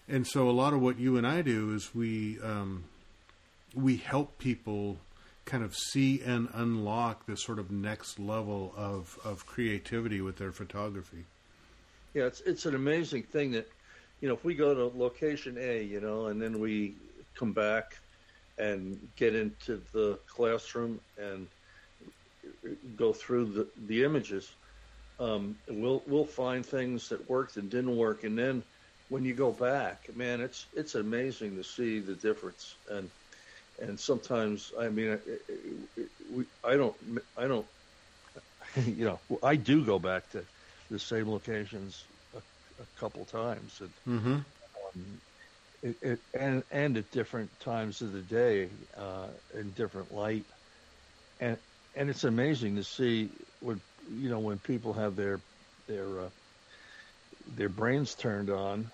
and 0.08 0.26
so 0.26 0.48
a 0.48 0.52
lot 0.52 0.74
of 0.74 0.82
what 0.82 0.98
you 0.98 1.16
and 1.16 1.26
I 1.26 1.42
do 1.42 1.74
is 1.74 1.94
we 1.94 2.38
um, 2.42 2.84
we 3.74 3.96
help 3.96 4.38
people 4.38 4.98
kind 5.44 5.64
of 5.64 5.74
see 5.74 6.22
and 6.22 6.48
unlock 6.54 7.26
this 7.26 7.42
sort 7.42 7.58
of 7.58 7.70
next 7.70 8.18
level 8.18 8.72
of, 8.76 9.18
of 9.24 9.44
creativity 9.46 10.20
with 10.20 10.36
their 10.36 10.52
photography. 10.52 11.24
Yeah, 12.14 12.24
it's 12.24 12.40
it's 12.42 12.66
an 12.66 12.74
amazing 12.74 13.24
thing 13.24 13.52
that 13.52 13.68
you 14.20 14.28
know 14.28 14.34
if 14.34 14.44
we 14.44 14.54
go 14.54 14.74
to 14.74 14.96
location 14.96 15.56
A, 15.58 15.82
you 15.82 16.00
know, 16.00 16.26
and 16.26 16.40
then 16.40 16.60
we 16.60 16.94
come 17.34 17.52
back 17.52 17.98
and 18.58 18.98
get 19.16 19.34
into 19.34 19.80
the 19.92 20.18
classroom 20.26 21.00
and 21.18 21.46
go 22.96 23.12
through 23.12 23.46
the 23.46 23.66
the 23.86 24.04
images, 24.04 24.50
um, 25.20 25.56
we'll 25.68 26.02
we'll 26.06 26.24
find 26.24 26.64
things 26.64 27.08
that 27.08 27.28
worked 27.28 27.56
and 27.56 27.70
didn't 27.70 27.96
work, 27.96 28.24
and 28.24 28.38
then 28.38 28.62
when 29.08 29.24
you 29.24 29.34
go 29.34 29.52
back, 29.52 30.14
man, 30.16 30.40
it's 30.40 30.66
it's 30.74 30.94
amazing 30.94 31.56
to 31.56 31.64
see 31.64 32.00
the 32.00 32.14
difference. 32.14 32.74
And 32.90 33.10
and 33.82 33.98
sometimes 33.98 34.72
I 34.78 34.88
mean 34.88 35.08
it, 35.08 35.42
it, 35.96 36.08
we, 36.32 36.44
I 36.64 36.76
don't 36.76 36.94
I 37.36 37.46
don't 37.46 37.66
you 38.86 39.04
know 39.04 39.18
I 39.42 39.56
do 39.56 39.84
go 39.84 39.98
back 39.98 40.30
to 40.32 40.44
the 40.90 40.98
same 40.98 41.28
locations 41.30 42.04
a, 42.34 42.38
a 42.38 43.00
couple 43.00 43.24
times. 43.24 43.80
And 43.80 44.18
mm-hmm. 44.18 44.32
um, 44.32 45.20
it, 45.84 45.96
it, 46.02 46.18
and 46.32 46.64
and 46.72 46.96
at 46.96 47.10
different 47.12 47.48
times 47.60 48.00
of 48.00 48.12
the 48.12 48.22
day 48.22 48.68
uh, 48.98 49.26
in 49.56 49.70
different 49.72 50.12
light. 50.12 50.44
And 51.40 51.56
and 51.94 52.10
it's 52.10 52.24
amazing 52.24 52.76
to 52.76 52.84
see 52.84 53.28
when 53.60 53.80
you 54.16 54.30
know 54.30 54.40
when 54.40 54.58
people 54.58 54.94
have 54.94 55.14
their 55.14 55.38
their 55.86 56.06
uh, 56.06 56.28
their 57.56 57.68
brains 57.68 58.14
turned 58.14 58.50
on 58.50 58.90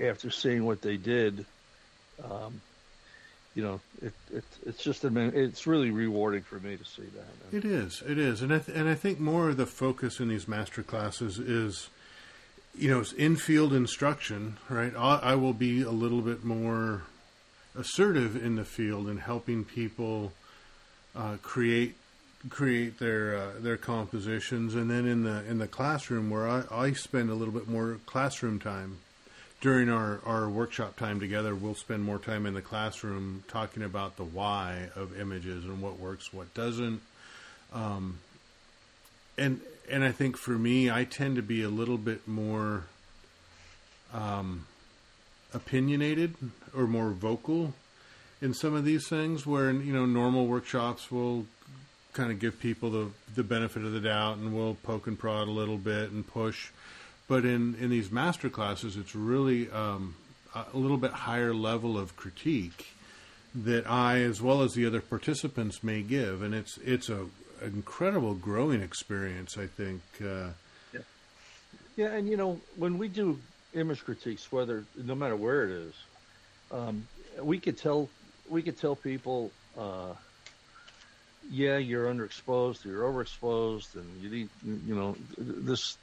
after 0.00 0.30
seeing 0.30 0.64
what 0.64 0.82
they 0.82 0.96
did 0.96 1.46
um, 2.22 2.60
you 3.54 3.62
know, 3.62 3.80
it, 4.02 4.12
it 4.32 4.44
it's 4.66 4.82
just 4.84 5.02
it's 5.02 5.66
really 5.66 5.90
rewarding 5.90 6.42
for 6.42 6.56
me 6.56 6.76
to 6.76 6.84
see 6.84 7.02
that. 7.02 7.56
It 7.56 7.64
is, 7.64 8.02
it 8.06 8.18
is, 8.18 8.42
and 8.42 8.52
I 8.52 8.58
th- 8.58 8.76
and 8.76 8.86
I 8.86 8.94
think 8.94 9.18
more 9.18 9.48
of 9.48 9.56
the 9.56 9.66
focus 9.66 10.20
in 10.20 10.28
these 10.28 10.46
master 10.46 10.82
classes 10.82 11.38
is, 11.38 11.88
you 12.78 12.90
know, 12.90 13.04
in 13.16 13.36
field 13.36 13.72
instruction. 13.72 14.58
Right, 14.68 14.94
I, 14.96 15.18
I 15.22 15.34
will 15.34 15.52
be 15.52 15.82
a 15.82 15.90
little 15.90 16.22
bit 16.22 16.44
more 16.44 17.02
assertive 17.78 18.42
in 18.42 18.56
the 18.56 18.64
field 18.64 19.08
in 19.08 19.18
helping 19.18 19.64
people 19.64 20.32
uh, 21.14 21.36
create 21.42 21.94
create 22.48 22.98
their 22.98 23.36
uh, 23.36 23.50
their 23.58 23.76
compositions, 23.76 24.74
and 24.74 24.90
then 24.90 25.06
in 25.06 25.24
the 25.24 25.44
in 25.48 25.58
the 25.58 25.68
classroom 25.68 26.30
where 26.30 26.48
I, 26.48 26.64
I 26.70 26.92
spend 26.92 27.30
a 27.30 27.34
little 27.34 27.54
bit 27.54 27.68
more 27.68 27.98
classroom 28.06 28.60
time 28.60 28.98
during 29.60 29.88
our, 29.88 30.20
our 30.24 30.48
workshop 30.48 30.96
time 30.96 31.18
together, 31.18 31.54
we'll 31.54 31.74
spend 31.74 32.04
more 32.04 32.18
time 32.18 32.46
in 32.46 32.54
the 32.54 32.62
classroom 32.62 33.42
talking 33.48 33.82
about 33.82 34.16
the 34.16 34.24
why 34.24 34.90
of 34.94 35.18
images 35.18 35.64
and 35.64 35.80
what 35.80 35.98
works, 35.98 36.32
what 36.32 36.52
doesn't. 36.54 37.00
Um, 37.72 38.18
and 39.38 39.60
and 39.90 40.04
I 40.04 40.12
think 40.12 40.36
for 40.36 40.52
me, 40.52 40.90
I 40.90 41.04
tend 41.04 41.36
to 41.36 41.42
be 41.42 41.62
a 41.62 41.68
little 41.68 41.98
bit 41.98 42.26
more 42.26 42.84
um, 44.12 44.66
opinionated 45.54 46.34
or 46.76 46.86
more 46.86 47.10
vocal 47.10 47.74
in 48.40 48.54
some 48.54 48.74
of 48.74 48.84
these 48.84 49.08
things. 49.08 49.46
Where 49.46 49.70
you 49.70 49.92
know 49.92 50.06
normal 50.06 50.46
workshops 50.46 51.10
will 51.10 51.46
kind 52.12 52.30
of 52.30 52.38
give 52.38 52.58
people 52.60 52.90
the 52.90 53.08
the 53.34 53.42
benefit 53.42 53.84
of 53.84 53.92
the 53.92 54.00
doubt, 54.00 54.38
and 54.38 54.54
we'll 54.54 54.76
poke 54.82 55.06
and 55.06 55.18
prod 55.18 55.48
a 55.48 55.50
little 55.50 55.78
bit 55.78 56.10
and 56.10 56.26
push 56.26 56.70
but 57.28 57.44
in, 57.44 57.74
in 57.80 57.90
these 57.90 58.10
master 58.10 58.48
classes, 58.48 58.96
it's 58.96 59.14
really 59.14 59.70
um, 59.70 60.14
a 60.54 60.76
little 60.76 60.96
bit 60.96 61.12
higher 61.12 61.52
level 61.52 61.98
of 61.98 62.16
critique 62.16 62.92
that 63.54 63.88
I, 63.90 64.20
as 64.20 64.40
well 64.40 64.62
as 64.62 64.74
the 64.74 64.86
other 64.86 65.00
participants, 65.00 65.82
may 65.82 66.02
give, 66.02 66.42
and 66.42 66.54
it's 66.54 66.78
it's 66.78 67.08
a 67.08 67.26
incredible 67.62 68.34
growing 68.34 68.82
experience. 68.82 69.56
I 69.58 69.66
think. 69.66 70.02
Uh, 70.20 70.48
yeah. 70.92 71.00
Yeah, 71.96 72.12
and 72.12 72.28
you 72.28 72.36
know 72.36 72.60
when 72.76 72.98
we 72.98 73.08
do 73.08 73.38
image 73.74 74.04
critiques, 74.04 74.50
whether 74.50 74.84
no 74.96 75.14
matter 75.14 75.36
where 75.36 75.64
it 75.64 75.70
is, 75.70 75.94
um, 76.72 77.06
we 77.40 77.58
could 77.58 77.78
tell 77.78 78.08
we 78.48 78.62
could 78.62 78.78
tell 78.78 78.96
people 78.96 79.50
uh, 79.78 80.14
yeah, 81.50 81.76
you're 81.76 82.12
underexposed, 82.12 82.84
you're 82.84 83.02
overexposed, 83.02 83.94
and 83.94 84.22
you 84.22 84.28
need, 84.28 84.48
you 84.64 84.94
know, 84.94 85.16
this. 85.38 85.96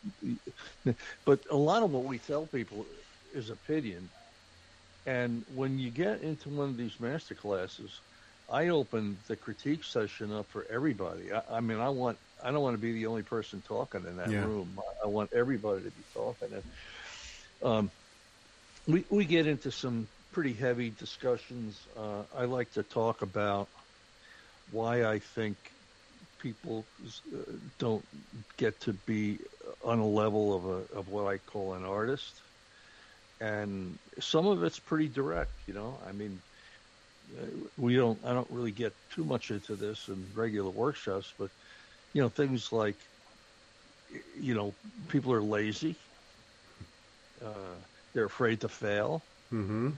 But 1.26 1.40
a 1.50 1.56
lot 1.56 1.84
of 1.84 1.92
what 1.92 2.04
we 2.04 2.18
tell 2.18 2.46
people 2.46 2.86
is 3.34 3.50
opinion. 3.50 4.10
And 5.06 5.44
when 5.54 5.80
you 5.80 5.90
get 5.90 6.22
into 6.22 6.50
one 6.50 6.70
of 6.70 6.78
these 6.78 7.00
master 7.00 7.36
classes, 7.36 8.00
I 8.52 8.70
open 8.70 9.18
the 9.28 9.36
critique 9.36 9.84
session 9.84 10.34
up 10.34 10.50
for 10.50 10.66
everybody. 10.70 11.32
I, 11.32 11.58
I 11.58 11.60
mean, 11.60 11.80
I 11.80 11.90
want, 11.90 12.18
I 12.44 12.52
don't 12.52 12.62
want 12.62 12.76
to 12.76 12.82
be 12.82 12.94
the 12.94 13.08
only 13.08 13.24
person 13.24 13.64
talking 13.68 14.06
in 14.06 14.18
that 14.18 14.30
yeah. 14.30 14.44
room. 14.44 14.78
I, 14.78 15.06
I, 15.06 15.08
want 15.08 15.34
everybody 15.34 15.84
to 15.84 15.90
be 15.90 16.04
talking. 16.14 16.50
And 16.54 16.64
um, 17.64 17.92
we 18.88 19.06
we 19.10 19.26
get 19.26 19.48
into 19.48 19.72
some 19.72 20.08
pretty 20.34 20.54
heavy 20.54 20.90
discussions. 20.90 21.80
Uh, 21.98 22.24
I 22.38 22.46
like 22.46 22.74
to 22.74 22.84
talk 22.84 23.22
about 23.22 23.70
why 24.72 25.06
I 25.06 25.20
think 25.20 25.56
people 26.40 26.86
uh, 27.34 27.38
don't 27.80 28.06
get 28.58 28.80
to 28.82 28.94
be 28.94 29.40
on 29.84 30.00
a 30.00 30.06
level 30.06 30.54
of 30.54 30.66
a 30.66 30.98
of 30.98 31.10
what 31.10 31.28
I 31.28 31.38
call 31.38 31.74
an 31.74 31.86
artist, 31.86 32.34
and 33.40 33.98
some 34.20 34.48
of 34.48 34.64
it's 34.64 34.80
pretty 34.80 35.08
direct. 35.08 35.52
You 35.68 35.74
know, 35.74 35.98
I 36.08 36.12
mean, 36.12 36.42
we 37.78 37.96
don't. 37.96 38.24
I 38.26 38.34
don't 38.34 38.50
really 38.50 38.72
get 38.72 38.94
too 39.10 39.26
much 39.26 39.52
into 39.52 39.76
this 39.76 40.08
in 40.08 40.32
regular 40.34 40.72
workshops, 40.72 41.34
but 41.38 41.52
you 42.14 42.22
know, 42.22 42.30
things 42.30 42.72
like 42.72 43.00
you 44.36 44.54
know, 44.54 44.78
people 45.08 45.34
are 45.34 45.44
lazy. 45.44 45.98
Uh, 47.42 47.82
they're 48.14 48.26
afraid 48.26 48.62
to 48.62 48.70
fail. 48.70 49.28
Mm-hmm 49.52 49.92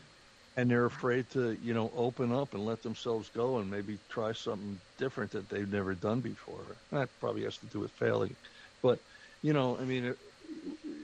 and 0.58 0.70
they're 0.72 0.86
afraid 0.86 1.30
to 1.30 1.52
you 1.62 1.74
know 1.74 1.92
open 1.94 2.32
up 2.32 2.54
and 2.54 2.64
let 2.64 2.82
themselves 2.82 3.30
go 3.30 3.58
and 3.58 3.70
maybe 3.70 4.00
try 4.10 4.32
something 4.32 4.82
different 4.98 5.32
that 5.32 5.50
they've 5.50 5.70
never 5.70 5.96
done 5.96 6.22
before 6.22 6.82
that 6.92 7.10
probably 7.20 7.44
has 7.44 7.58
to 7.60 7.68
do 7.68 7.80
with 7.80 7.92
failing 7.92 8.36
but 8.82 9.00
you 9.42 9.54
know 9.54 9.78
i 9.78 9.84
mean 9.86 10.16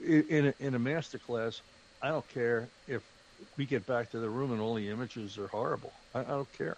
in 0.08 0.48
a, 0.48 0.54
in 0.60 0.76
a 0.76 0.80
master 0.80 1.20
class 1.20 1.62
i 2.02 2.10
don't 2.10 2.28
care 2.28 2.72
if 2.88 3.04
we 3.57 3.65
get 3.65 3.86
back 3.86 4.12
to 4.12 4.19
the 4.19 4.29
room 4.29 4.51
and 4.51 4.62
all 4.62 4.74
the 4.75 4.89
images 4.89 5.38
are 5.38 5.48
horrible 5.48 5.93
i, 6.15 6.19
I 6.19 6.24
don't 6.24 6.53
care 6.53 6.77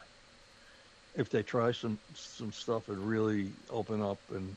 if 1.16 1.30
they 1.30 1.44
try 1.44 1.72
some 1.72 1.98
some 2.16 2.52
stuff 2.52 2.90
and 2.90 2.98
really 2.98 3.52
open 3.70 4.02
up 4.02 4.20
and 4.32 4.56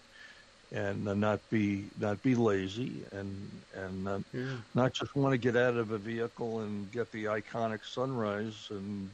and 0.73 1.05
not 1.05 1.41
be 1.51 1.85
not 2.01 2.23
be 2.23 2.35
lazy 2.35 3.03
and 3.13 3.51
and 3.75 4.05
not, 4.05 4.23
yeah. 4.33 4.57
not 4.75 4.93
just 4.93 5.15
want 5.15 5.33
to 5.33 5.39
get 5.39 5.57
out 5.57 5.77
of 5.77 5.93
a 5.93 5.99
vehicle 5.99 6.61
and 6.61 6.91
get 6.93 7.11
the 7.13 7.25
iconic 7.25 7.85
sunrise 7.85 8.69
and 8.71 9.11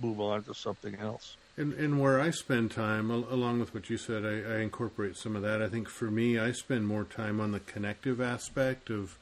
move 0.00 0.20
on 0.20 0.42
to 0.44 0.54
something 0.54 0.94
else. 0.96 1.36
And, 1.56 1.72
and 1.74 2.00
where 2.00 2.20
I 2.20 2.30
spend 2.30 2.72
time, 2.72 3.10
along 3.10 3.60
with 3.60 3.74
what 3.74 3.88
you 3.88 3.96
said, 3.96 4.24
I, 4.24 4.56
I, 4.56 4.58
incorporate 4.60 5.16
some 5.16 5.36
of 5.36 5.42
that. 5.42 5.62
I 5.62 5.68
think 5.68 5.88
for 5.88 6.10
me, 6.10 6.36
I 6.36 6.50
spend 6.50 6.88
more 6.88 7.04
time 7.04 7.38
on 7.38 7.52
the 7.52 7.60
connective 7.60 8.20
aspect 8.20 8.90
of 8.90 9.16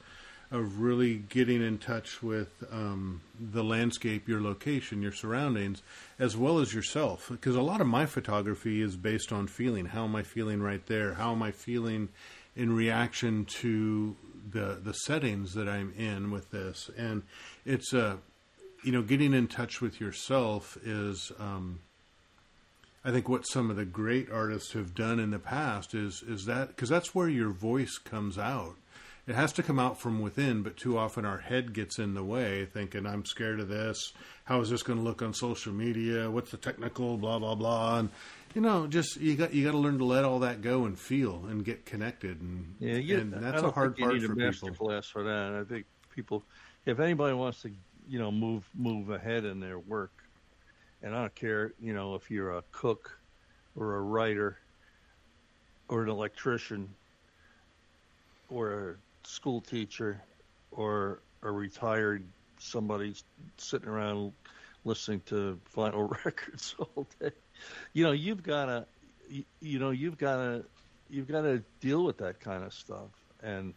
of 0.52 0.80
really 0.80 1.14
getting 1.14 1.62
in 1.62 1.78
touch 1.78 2.22
with 2.22 2.62
um, 2.70 3.22
the 3.40 3.64
landscape, 3.64 4.28
your 4.28 4.40
location, 4.40 5.00
your 5.00 5.12
surroundings, 5.12 5.82
as 6.18 6.36
well 6.36 6.58
as 6.58 6.74
yourself. 6.74 7.28
Because 7.30 7.56
a 7.56 7.62
lot 7.62 7.80
of 7.80 7.86
my 7.86 8.04
photography 8.04 8.82
is 8.82 8.94
based 8.94 9.32
on 9.32 9.46
feeling. 9.46 9.86
How 9.86 10.04
am 10.04 10.14
I 10.14 10.22
feeling 10.22 10.60
right 10.62 10.84
there? 10.86 11.14
How 11.14 11.32
am 11.32 11.42
I 11.42 11.52
feeling 11.52 12.10
in 12.54 12.76
reaction 12.76 13.46
to 13.46 14.14
the 14.50 14.78
the 14.84 14.92
settings 14.92 15.54
that 15.54 15.68
I'm 15.68 15.94
in 15.96 16.30
with 16.30 16.50
this? 16.50 16.90
And 16.98 17.22
it's 17.64 17.94
a, 17.94 18.06
uh, 18.06 18.16
you 18.84 18.92
know, 18.92 19.02
getting 19.02 19.32
in 19.32 19.48
touch 19.48 19.80
with 19.80 20.00
yourself 20.00 20.76
is. 20.84 21.32
Um, 21.40 21.80
I 23.04 23.10
think 23.10 23.28
what 23.28 23.48
some 23.48 23.68
of 23.68 23.74
the 23.74 23.84
great 23.84 24.30
artists 24.30 24.74
have 24.74 24.94
done 24.94 25.18
in 25.18 25.32
the 25.32 25.40
past 25.40 25.92
is 25.92 26.22
is 26.22 26.44
that 26.44 26.68
because 26.68 26.88
that's 26.88 27.14
where 27.14 27.28
your 27.28 27.50
voice 27.50 27.98
comes 27.98 28.38
out. 28.38 28.76
It 29.26 29.36
has 29.36 29.52
to 29.52 29.62
come 29.62 29.78
out 29.78 30.00
from 30.00 30.20
within, 30.20 30.62
but 30.62 30.76
too 30.76 30.98
often 30.98 31.24
our 31.24 31.38
head 31.38 31.72
gets 31.72 31.98
in 32.00 32.14
the 32.14 32.24
way, 32.24 32.66
thinking 32.66 33.06
I'm 33.06 33.24
scared 33.24 33.60
of 33.60 33.68
this. 33.68 34.12
How 34.44 34.60
is 34.60 34.68
this 34.68 34.82
going 34.82 34.98
to 34.98 35.04
look 35.04 35.22
on 35.22 35.32
social 35.32 35.72
media? 35.72 36.28
What's 36.28 36.50
the 36.50 36.56
technical 36.56 37.16
blah 37.16 37.38
blah 37.38 37.54
blah? 37.54 37.98
And 37.98 38.08
you 38.54 38.60
know, 38.60 38.88
just 38.88 39.20
you 39.20 39.36
got 39.36 39.54
you 39.54 39.64
got 39.64 39.72
to 39.72 39.78
learn 39.78 39.98
to 39.98 40.04
let 40.04 40.24
all 40.24 40.40
that 40.40 40.60
go 40.60 40.86
and 40.86 40.98
feel 40.98 41.44
and 41.48 41.64
get 41.64 41.86
connected. 41.86 42.40
And 42.40 42.74
yeah, 42.80 42.96
you, 42.96 43.18
and 43.18 43.32
that's 43.32 43.62
a 43.62 43.70
hard 43.70 43.96
part 43.96 44.20
for 44.20 44.34
people. 44.34 44.70
Class 44.74 45.06
for 45.06 45.22
that. 45.22 45.54
I 45.54 45.64
think 45.72 45.86
people, 46.12 46.42
if 46.84 46.98
anybody 46.98 47.34
wants 47.34 47.62
to, 47.62 47.70
you 48.08 48.18
know, 48.18 48.32
move 48.32 48.68
move 48.74 49.10
ahead 49.10 49.44
in 49.44 49.60
their 49.60 49.78
work, 49.78 50.12
and 51.00 51.14
I 51.14 51.20
don't 51.20 51.34
care, 51.36 51.72
you 51.80 51.94
know, 51.94 52.16
if 52.16 52.28
you're 52.28 52.56
a 52.56 52.64
cook 52.72 53.18
or 53.76 53.94
a 53.94 54.00
writer 54.00 54.58
or 55.88 56.02
an 56.02 56.08
electrician 56.08 56.94
school 59.24 59.60
teacher 59.60 60.20
or 60.70 61.20
a 61.42 61.50
retired 61.50 62.24
somebody 62.58 63.14
sitting 63.56 63.88
around 63.88 64.32
listening 64.84 65.20
to 65.26 65.58
vinyl 65.76 66.10
records 66.24 66.74
all 66.78 67.06
day. 67.20 67.30
You 67.92 68.04
know, 68.04 68.12
you've 68.12 68.42
got 68.42 68.66
to, 68.66 68.86
you, 69.28 69.44
you 69.60 69.78
know, 69.78 69.90
you've 69.90 70.18
got 70.18 70.36
to, 70.36 70.64
you've 71.10 71.28
got 71.28 71.42
to 71.42 71.62
deal 71.80 72.04
with 72.04 72.18
that 72.18 72.40
kind 72.40 72.64
of 72.64 72.72
stuff, 72.72 73.10
and 73.42 73.74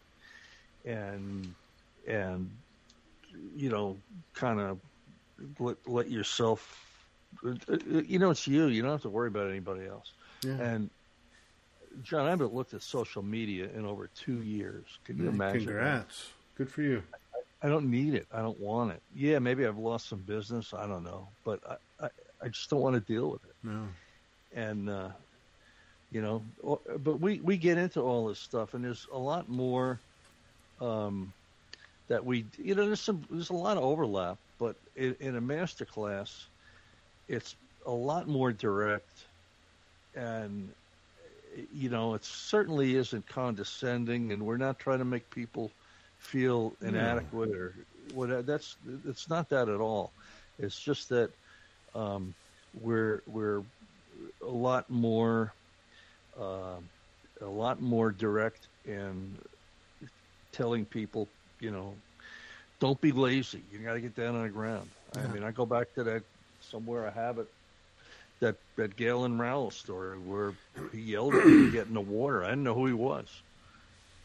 and 0.84 1.54
and 2.06 2.50
you 3.56 3.68
know, 3.70 3.96
kind 4.34 4.60
of 4.60 4.78
let 5.58 5.76
let 5.86 6.10
yourself 6.10 6.82
you 8.08 8.18
know, 8.18 8.30
it's 8.30 8.46
you. 8.46 8.66
You 8.66 8.82
don't 8.82 8.92
have 8.92 9.02
to 9.02 9.08
worry 9.08 9.28
about 9.28 9.50
anybody 9.50 9.86
else. 9.86 10.12
Yeah. 10.42 10.54
And 10.54 10.90
John, 12.02 12.26
I 12.26 12.30
haven't 12.30 12.54
looked 12.54 12.74
at 12.74 12.82
social 12.82 13.22
media 13.22 13.68
in 13.74 13.84
over 13.84 14.08
two 14.14 14.42
years. 14.42 14.84
Can 15.04 15.18
you 15.18 15.28
imagine? 15.28 15.64
Congrats. 15.64 16.24
That? 16.56 16.58
Good 16.58 16.70
for 16.70 16.82
you. 16.82 17.02
I, 17.62 17.66
I, 17.66 17.68
don't 17.68 17.90
need 17.90 18.14
it. 18.14 18.26
I 18.32 18.40
don't 18.40 18.58
want 18.60 18.92
it. 18.92 19.02
Yeah, 19.14 19.38
maybe 19.38 19.66
I've 19.66 19.78
lost 19.78 20.08
some 20.08 20.20
business. 20.20 20.72
I 20.74 20.86
don't 20.86 21.04
know, 21.04 21.28
but 21.44 21.60
I, 21.68 22.04
I, 22.04 22.08
I 22.42 22.48
just 22.48 22.70
don't 22.70 22.80
want 22.80 22.94
to 22.94 23.00
deal 23.00 23.30
with 23.30 23.44
it. 23.44 23.54
No. 23.62 23.82
And 24.54 24.88
uh, 24.88 25.08
you 26.12 26.22
know, 26.22 26.42
but 26.98 27.20
we 27.20 27.40
we 27.40 27.56
get 27.56 27.78
into 27.78 28.00
all 28.00 28.28
this 28.28 28.38
stuff, 28.38 28.74
and 28.74 28.84
there's 28.84 29.06
a 29.12 29.18
lot 29.18 29.48
more. 29.48 29.98
Um, 30.80 31.32
that 32.08 32.24
we, 32.24 32.44
you 32.56 32.74
know, 32.74 32.86
there's 32.86 33.00
some, 33.00 33.24
there's 33.30 33.50
a 33.50 33.54
lot 33.54 33.76
of 33.76 33.82
overlap, 33.82 34.38
but 34.58 34.76
in, 34.94 35.16
in 35.20 35.36
a 35.36 35.40
master 35.40 35.84
class, 35.84 36.46
it's 37.28 37.56
a 37.84 37.90
lot 37.90 38.28
more 38.28 38.52
direct, 38.52 39.24
and 40.14 40.68
you 41.74 41.88
know, 41.88 42.14
it 42.14 42.24
certainly 42.24 42.96
isn't 42.96 43.26
condescending, 43.26 44.32
and 44.32 44.44
we're 44.44 44.56
not 44.56 44.78
trying 44.78 44.98
to 44.98 45.04
make 45.04 45.28
people 45.30 45.70
feel 46.18 46.74
inadequate 46.80 47.50
or 47.50 47.74
what. 48.14 48.46
That's 48.46 48.76
it's 49.04 49.28
not 49.28 49.48
that 49.50 49.68
at 49.68 49.80
all. 49.80 50.12
It's 50.58 50.78
just 50.80 51.08
that 51.10 51.30
um, 51.94 52.34
we're 52.80 53.22
we're 53.26 53.62
a 54.42 54.50
lot 54.50 54.88
more 54.90 55.52
uh, 56.38 56.76
a 57.40 57.46
lot 57.46 57.80
more 57.80 58.10
direct 58.10 58.68
in 58.84 59.36
telling 60.52 60.84
people, 60.84 61.28
you 61.60 61.70
know, 61.70 61.94
don't 62.80 63.00
be 63.00 63.12
lazy. 63.12 63.62
You 63.72 63.78
got 63.78 63.94
to 63.94 64.00
get 64.00 64.14
down 64.16 64.36
on 64.36 64.42
the 64.42 64.48
ground. 64.48 64.88
Yeah. 65.14 65.22
I 65.22 65.26
mean, 65.28 65.42
I 65.42 65.50
go 65.50 65.66
back 65.66 65.94
to 65.94 66.04
that 66.04 66.22
somewhere 66.60 67.06
I 67.06 67.10
have 67.10 67.38
it. 67.38 67.48
That 68.40 68.56
that 68.76 68.96
Galen 68.96 69.38
Rowell 69.38 69.70
story 69.70 70.18
where 70.18 70.58
he 70.92 71.00
yelled 71.02 71.36
at 71.36 71.46
me 71.46 71.58
to 71.58 71.66
get 71.66 71.86
in 71.86 71.94
the 71.94 72.00
water. 72.02 72.44
I 72.44 72.50
didn't 72.50 72.64
know 72.64 72.74
who 72.74 72.86
he 72.86 72.92
was. 72.92 73.44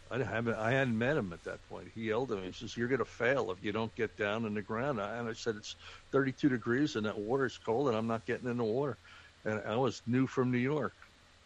I 0.09 0.21
haven't 0.23 0.55
I 0.55 0.71
hadn't 0.71 0.97
met 0.97 1.17
him 1.17 1.31
at 1.33 1.43
that 1.43 1.65
point. 1.65 1.89
He 1.89 2.07
yelled 2.09 2.31
at 2.33 2.39
me. 2.39 2.47
He 2.47 2.51
says, 2.51 2.75
"You're 2.75 2.89
going 2.89 2.99
to 2.99 3.05
fail 3.05 3.51
if 3.51 3.63
you 3.63 3.71
don't 3.71 3.95
get 3.95 4.17
down 4.17 4.45
in 4.45 4.53
the 4.53 4.61
ground." 4.61 4.99
And 4.99 5.29
I 5.29 5.33
said, 5.33 5.55
"It's 5.55 5.75
32 6.11 6.49
degrees 6.49 6.95
and 6.95 7.05
that 7.05 7.17
water's 7.17 7.57
cold, 7.57 7.87
and 7.87 7.97
I'm 7.97 8.07
not 8.07 8.25
getting 8.25 8.47
in 8.49 8.57
the 8.57 8.65
water." 8.65 8.99
And 9.45 9.61
I 9.61 9.77
was 9.77 10.03
new 10.05 10.27
from 10.27 10.51
New 10.51 10.57
York, 10.59 10.95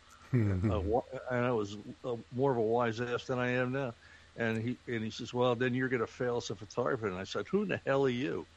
and 0.33 1.45
I 1.45 1.51
was 1.51 1.77
uh, 2.03 2.17
more 2.31 2.51
of 2.51 2.57
a 2.57 2.61
wise 2.61 2.99
ass 3.01 3.25
than 3.27 3.39
I 3.39 3.49
am 3.49 3.71
now. 3.71 3.93
And 4.35 4.57
he 4.61 4.79
and 4.87 5.03
he 5.03 5.11
says, 5.11 5.33
"Well, 5.33 5.55
then 5.55 5.73
you're 5.75 5.89
going 5.89 6.01
to 6.01 6.07
fail 6.07 6.37
as 6.37 6.49
a 6.49 6.55
photographer." 6.55 7.07
And 7.07 7.17
I 7.17 7.23
said, 7.25 7.47
"Who 7.51 7.63
in 7.63 7.69
the 7.69 7.81
hell 7.85 8.05
are 8.05 8.09
you?" 8.09 8.49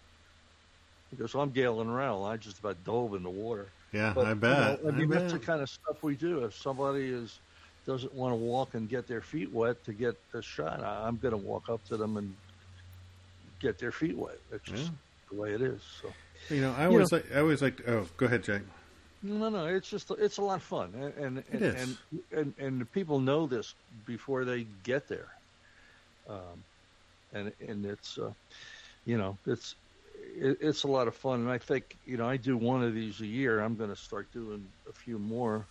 Because 1.11 1.35
I'm 1.35 1.53
Galen 1.53 1.89
Rowell. 1.91 2.25
I 2.25 2.39
just 2.39 2.59
about 2.61 2.83
dove 2.83 3.15
in 3.15 3.23
the 3.23 3.31
water. 3.31 3.75
Yeah, 3.93 4.13
but, 4.15 4.27
I 4.27 4.35
bet. 4.35 4.79
You 4.79 4.85
know, 4.85 4.89
I 4.89 4.99
mean, 4.99 5.13
I 5.13 5.19
that's 5.19 5.33
bet. 5.33 5.41
the 5.41 5.47
kind 5.47 5.63
of 5.63 5.71
stuff 5.71 6.03
we 6.03 6.15
do. 6.15 6.45
If 6.45 6.55
somebody 6.55 7.07
is 7.09 7.39
doesn't 7.87 8.13
want 8.15 8.33
to 8.33 8.37
walk 8.37 8.75
and 8.75 8.89
get 8.89 9.07
their 9.07 9.23
feet 9.23 9.51
wet 9.51 9.83
to 9.85 9.93
get 9.93 10.17
the 10.31 10.43
shot, 10.43 10.83
I, 10.83 11.09
am 11.09 11.17
going 11.17 11.33
to 11.33 11.39
walk 11.39 11.71
up 11.71 11.83
to 11.89 11.97
them 11.97 12.19
and 12.19 12.35
get 13.61 13.79
their 13.79 13.93
feet 13.93 14.17
wet. 14.17 14.39
That's 14.51 14.65
just 14.65 14.85
yeah. 14.85 14.91
the 15.31 15.41
way 15.41 15.53
it 15.53 15.63
is. 15.63 15.81
So, 16.03 16.13
you 16.55 16.61
know, 16.61 16.75
I 16.77 16.87
always 16.87 17.11
know, 17.11 17.19
like. 17.19 17.35
I 17.35 17.41
always 17.41 17.63
like. 17.63 17.89
Oh, 17.89 18.07
go 18.19 18.27
ahead, 18.27 18.45
Jack. 18.45 18.63
No, 19.23 19.49
no, 19.49 19.67
it's 19.67 19.91
just 19.91 20.11
it's 20.13 20.39
a 20.39 20.43
lot 20.43 20.57
of 20.57 20.63
fun, 20.63 20.93
and 20.95 21.13
and 21.17 21.45
and, 21.51 21.63
and, 21.65 21.99
and, 22.31 22.55
and 22.59 22.93
people 22.93 23.19
know 23.19 23.49
this 23.49 23.75
before 24.07 24.45
they 24.45 24.65
get 24.85 25.09
there, 25.09 25.27
um, 26.29 26.63
and 27.33 27.53
and 27.67 27.85
it's, 27.85 28.17
uh, 28.17 28.31
you 29.07 29.19
know, 29.19 29.37
it's 29.45 29.75
it, 30.39 30.59
it's 30.61 30.85
a 30.85 30.89
lot 30.89 31.09
of 31.09 31.15
fun, 31.15 31.41
and 31.41 31.51
I 31.51 31.59
think 31.59 31.97
you 32.07 32.17
know 32.17 32.29
I 32.29 32.37
do 32.37 32.57
one 32.57 32.83
of 32.83 32.95
these 32.95 33.21
a 33.21 33.27
year. 33.27 33.61
I'm 33.61 33.77
going 33.77 33.91
to 33.91 33.97
start 33.97 34.33
doing 34.33 34.67
a 34.89 34.93
few 34.93 35.19
more. 35.19 35.67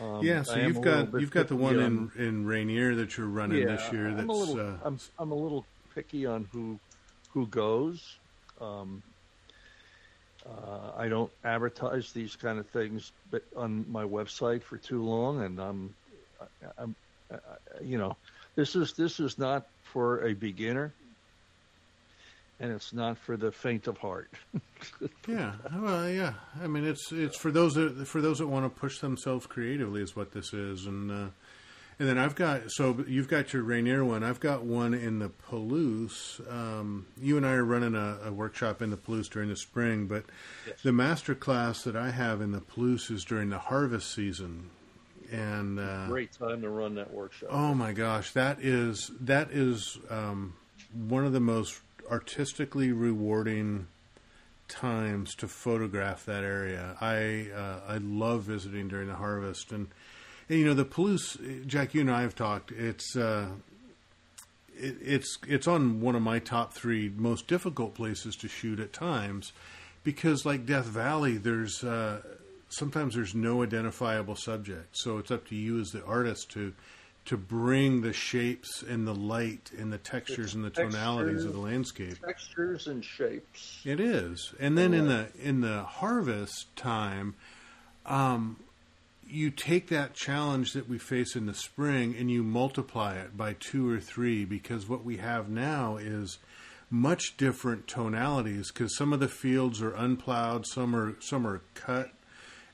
Um, 0.00 0.22
yeah, 0.22 0.42
so 0.42 0.56
you've 0.56 0.80
got 0.80 1.12
you've 1.20 1.30
got 1.30 1.48
the 1.48 1.56
one 1.56 1.78
on, 1.78 2.10
in 2.16 2.26
in 2.26 2.46
Rainier 2.46 2.94
that 2.96 3.16
you're 3.16 3.26
running 3.26 3.58
yeah, 3.58 3.76
this 3.76 3.92
year. 3.92 4.10
That's 4.10 4.22
I'm 4.22 4.30
a 4.30 4.32
little 4.32 4.60
uh, 4.60 4.76
I'm 4.84 4.98
I'm 5.18 5.30
a 5.30 5.36
little 5.36 5.64
picky 5.94 6.26
on 6.26 6.48
who 6.52 6.78
who 7.32 7.46
goes. 7.46 8.16
Um, 8.60 9.02
uh, 10.46 10.90
I 10.96 11.08
don't 11.08 11.30
advertise 11.44 12.12
these 12.12 12.36
kind 12.36 12.58
of 12.58 12.66
things, 12.68 13.12
but 13.30 13.42
on 13.56 13.86
my 13.90 14.04
website 14.04 14.62
for 14.62 14.76
too 14.76 15.02
long, 15.02 15.42
and 15.42 15.58
I'm, 15.58 15.94
I'm, 16.76 16.94
I, 17.30 17.36
you 17.82 17.96
know, 17.96 18.16
this 18.54 18.76
is 18.76 18.92
this 18.92 19.20
is 19.20 19.38
not 19.38 19.66
for 19.82 20.26
a 20.26 20.34
beginner 20.34 20.92
and 22.60 22.72
it's 22.72 22.92
not 22.92 23.18
for 23.18 23.36
the 23.36 23.52
faint 23.52 23.86
of 23.86 23.98
heart. 23.98 24.30
yeah, 25.28 25.52
well, 25.74 26.08
yeah. 26.08 26.34
I 26.62 26.66
mean, 26.66 26.84
it's 26.84 27.12
it's 27.12 27.36
for 27.36 27.50
those 27.50 27.74
that 27.74 28.06
for 28.06 28.20
those 28.20 28.38
that 28.38 28.46
want 28.46 28.64
to 28.64 28.80
push 28.80 29.00
themselves 29.00 29.46
creatively 29.46 30.02
is 30.02 30.14
what 30.14 30.32
this 30.32 30.52
is, 30.52 30.86
and 30.86 31.10
uh, 31.10 31.30
and 31.98 32.08
then 32.08 32.18
I've 32.18 32.34
got 32.34 32.70
so 32.70 33.04
you've 33.06 33.28
got 33.28 33.52
your 33.52 33.62
Rainier 33.62 34.04
one. 34.04 34.22
I've 34.22 34.40
got 34.40 34.64
one 34.64 34.94
in 34.94 35.18
the 35.18 35.30
Palouse. 35.48 36.40
Um, 36.50 37.06
you 37.20 37.36
and 37.36 37.46
I 37.46 37.52
are 37.52 37.64
running 37.64 37.94
a, 37.94 38.18
a, 38.24 38.32
workshop 38.32 38.82
in 38.82 38.90
the 38.90 38.96
Palouse 38.96 39.28
during 39.30 39.48
the 39.48 39.56
spring, 39.56 40.06
but 40.06 40.24
yes. 40.66 40.80
the 40.82 40.92
master 40.92 41.34
class 41.34 41.82
that 41.82 41.96
I 41.96 42.10
have 42.10 42.40
in 42.40 42.52
the 42.52 42.60
Palouse 42.60 43.10
is 43.10 43.24
during 43.24 43.50
the 43.50 43.58
harvest 43.58 44.12
season. 44.12 44.70
And 45.30 45.78
uh, 45.78 46.06
great 46.06 46.32
time 46.32 46.62
to 46.62 46.68
run 46.68 46.96
that 46.96 47.12
workshop. 47.12 47.48
Oh 47.52 47.74
my 47.74 47.92
gosh, 47.92 48.32
that 48.32 48.58
is 48.60 49.10
that 49.20 49.50
is 49.50 49.98
um, 50.10 50.54
one 50.92 51.24
of 51.24 51.32
the 51.32 51.40
most 51.40 51.80
artistically 52.10 52.92
rewarding 52.92 53.86
times 54.68 55.34
to 55.36 55.48
photograph 55.48 56.24
that 56.24 56.42
area. 56.42 56.96
I 57.00 57.48
uh, 57.54 57.80
I 57.86 57.98
love 57.98 58.42
visiting 58.42 58.88
during 58.88 59.08
the 59.08 59.16
harvest, 59.16 59.72
and, 59.72 59.88
and, 60.48 60.58
you 60.58 60.64
know 60.64 60.74
the 60.74 60.84
Palouse. 60.84 61.66
Jack, 61.66 61.94
you 61.94 62.00
and 62.00 62.10
I 62.10 62.22
have 62.22 62.34
talked. 62.34 62.72
It's 62.72 63.16
uh, 63.16 63.48
it, 64.74 64.96
it's 65.00 65.38
it's 65.46 65.68
on 65.68 66.00
one 66.00 66.16
of 66.16 66.22
my 66.22 66.38
top 66.38 66.72
three 66.72 67.12
most 67.14 67.46
difficult 67.46 67.94
places 67.94 68.36
to 68.36 68.48
shoot 68.48 68.80
at 68.80 68.92
times, 68.92 69.52
because 70.02 70.46
like 70.46 70.66
Death 70.66 70.86
Valley, 70.86 71.36
there's 71.36 71.84
uh, 71.84 72.22
sometimes 72.68 73.14
there's 73.14 73.34
no 73.34 73.62
identifiable 73.62 74.36
subject. 74.36 74.96
So 74.96 75.18
it's 75.18 75.30
up 75.30 75.46
to 75.48 75.54
you 75.54 75.80
as 75.80 75.90
the 75.90 76.04
artist 76.04 76.50
to 76.52 76.72
to 77.26 77.36
bring 77.36 78.02
the 78.02 78.12
shapes 78.12 78.82
and 78.82 79.06
the 79.06 79.14
light 79.14 79.70
and 79.78 79.92
the 79.92 79.98
textures 79.98 80.46
it's 80.46 80.54
and 80.54 80.64
the 80.64 80.70
tonalities 80.70 81.44
of 81.44 81.52
the 81.52 81.58
landscape. 81.58 82.18
Textures 82.24 82.86
and 82.86 83.04
shapes. 83.04 83.80
It 83.84 84.00
is. 84.00 84.52
And 84.60 84.76
then 84.76 84.92
in 84.92 85.08
the 85.08 85.28
in 85.40 85.60
the 85.60 85.84
harvest 85.84 86.74
time, 86.76 87.34
um, 88.04 88.56
you 89.26 89.50
take 89.50 89.88
that 89.88 90.14
challenge 90.14 90.72
that 90.72 90.88
we 90.88 90.98
face 90.98 91.34
in 91.34 91.46
the 91.46 91.54
spring 91.54 92.14
and 92.18 92.30
you 92.30 92.42
multiply 92.42 93.16
it 93.16 93.36
by 93.36 93.54
two 93.54 93.90
or 93.90 94.00
three 94.00 94.44
because 94.44 94.88
what 94.88 95.04
we 95.04 95.16
have 95.16 95.48
now 95.48 95.96
is 95.96 96.38
much 96.90 97.36
different 97.36 97.86
tonalities 97.86 98.70
because 98.70 98.96
some 98.96 99.12
of 99.12 99.20
the 99.20 99.28
fields 99.28 99.82
are 99.82 99.94
unplowed, 99.94 100.66
some 100.66 100.94
are 100.94 101.16
some 101.20 101.46
are 101.46 101.62
cut, 101.74 102.12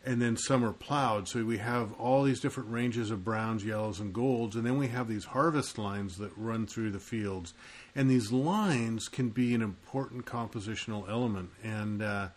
and 0.04 0.20
then 0.20 0.36
some 0.36 0.64
are 0.64 0.72
plowed. 0.72 1.28
So 1.28 1.44
we 1.44 1.58
have 1.58 1.92
all 1.94 2.22
these 2.22 2.40
different 2.40 2.70
ranges 2.70 3.10
of 3.10 3.24
browns, 3.24 3.64
yellows, 3.64 4.00
and 4.00 4.14
golds, 4.14 4.56
and 4.56 4.64
then 4.64 4.78
we 4.78 4.88
have 4.88 5.08
these 5.08 5.26
harvest 5.26 5.78
lines 5.78 6.16
that 6.18 6.32
run 6.36 6.66
through 6.66 6.90
the 6.90 7.00
fields, 7.00 7.54
and 7.94 8.10
these 8.10 8.32
lines 8.32 9.08
can 9.08 9.28
be 9.28 9.54
an 9.54 9.62
important 9.62 10.26
compositional 10.26 11.08
element 11.08 11.50
and. 11.62 12.02
Uh, 12.02 12.28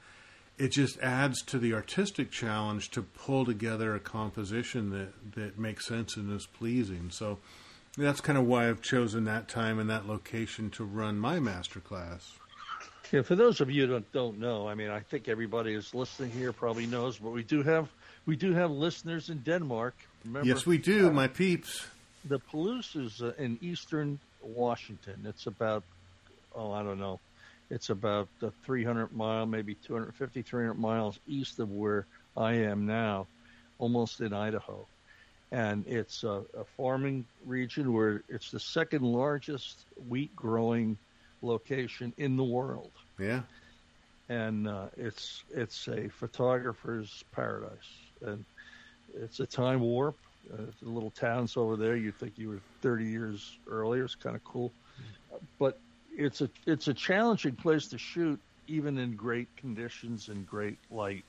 it 0.57 0.71
just 0.71 0.99
adds 0.99 1.41
to 1.41 1.57
the 1.57 1.73
artistic 1.73 2.29
challenge 2.29 2.91
to 2.91 3.01
pull 3.01 3.43
together 3.43 3.95
a 3.95 3.99
composition 3.99 4.91
that, 4.91 5.33
that 5.35 5.57
makes 5.57 5.87
sense 5.87 6.15
and 6.15 6.31
is 6.31 6.45
pleasing. 6.45 7.09
So 7.09 7.39
that's 7.97 8.21
kind 8.21 8.37
of 8.37 8.45
why 8.45 8.69
I've 8.69 8.81
chosen 8.81 9.23
that 9.25 9.47
time 9.47 9.79
and 9.79 9.89
that 9.89 10.07
location 10.07 10.69
to 10.71 10.83
run 10.83 11.17
my 11.17 11.39
master 11.39 11.79
class. 11.79 12.37
Yeah, 13.13 13.21
for 13.21 13.35
those 13.35 13.61
of 13.61 13.69
you 13.69 13.85
that 13.85 14.11
don't 14.11 14.39
know, 14.39 14.67
I 14.67 14.73
mean, 14.73 14.89
I 14.89 15.01
think 15.01 15.27
everybody 15.27 15.75
is 15.75 15.93
listening 15.93 16.31
here 16.31 16.51
probably 16.51 16.87
knows, 16.87 17.19
but 17.19 17.29
we 17.29 17.43
do 17.43 17.61
have 17.61 17.87
we 18.25 18.35
do 18.35 18.53
have 18.53 18.71
listeners 18.71 19.29
in 19.29 19.37
Denmark. 19.43 19.93
Remember, 20.25 20.47
yes, 20.47 20.65
we 20.65 20.79
do, 20.79 21.09
uh, 21.09 21.11
my 21.11 21.27
peeps. 21.27 21.85
The 22.25 22.39
Palouse 22.39 22.95
is 22.95 23.21
uh, 23.21 23.33
in 23.37 23.59
eastern 23.61 24.17
Washington. 24.41 25.13
It's 25.27 25.45
about 25.45 25.83
oh, 26.55 26.71
I 26.71 26.81
don't 26.81 26.99
know, 26.99 27.19
it's 27.69 27.91
about 27.91 28.29
uh, 28.41 28.49
300 28.65 29.15
mile, 29.15 29.45
maybe 29.45 29.75
250, 29.75 30.41
300 30.41 30.73
miles 30.73 31.19
east 31.27 31.59
of 31.59 31.69
where 31.69 32.07
I 32.35 32.53
am 32.53 32.87
now, 32.87 33.27
almost 33.77 34.21
in 34.21 34.33
Idaho. 34.33 34.87
And 35.51 35.85
it's 35.85 36.23
a, 36.23 36.41
a 36.57 36.63
farming 36.77 37.25
region 37.45 37.93
where 37.93 38.23
it's 38.27 38.49
the 38.49 38.59
second 38.59 39.03
largest 39.03 39.77
wheat 40.09 40.35
growing 40.35 40.97
location 41.43 42.11
in 42.17 42.37
the 42.37 42.43
world. 42.43 42.89
Yeah. 43.19 43.43
And 44.29 44.67
uh, 44.67 44.87
it's 44.97 45.43
it's 45.49 45.87
a 45.87 46.09
photographer's 46.09 47.23
paradise, 47.33 47.89
and 48.21 48.45
it's 49.13 49.39
a 49.39 49.45
time 49.45 49.81
warp. 49.81 50.17
Uh, 50.51 50.65
the 50.81 50.89
little 50.89 51.11
towns 51.11 51.57
over 51.57 51.75
there, 51.77 51.95
you 51.95 52.11
think 52.11 52.37
you 52.37 52.49
were 52.49 52.61
30 52.81 53.05
years 53.05 53.59
earlier. 53.67 54.05
It's 54.05 54.15
kind 54.15 54.35
of 54.35 54.43
cool, 54.43 54.73
but 55.59 55.75
it's 56.09 56.41
a 56.41 56.49
it's 56.65 56.87
a 56.87 56.93
challenging 56.93 57.55
place 57.55 57.89
to 57.89 57.97
shoot, 57.97 58.39
even 58.67 58.97
in 58.97 59.15
great 59.15 59.49
conditions 59.57 60.29
and 60.29 60.45
great 60.45 60.79
light. 60.89 61.25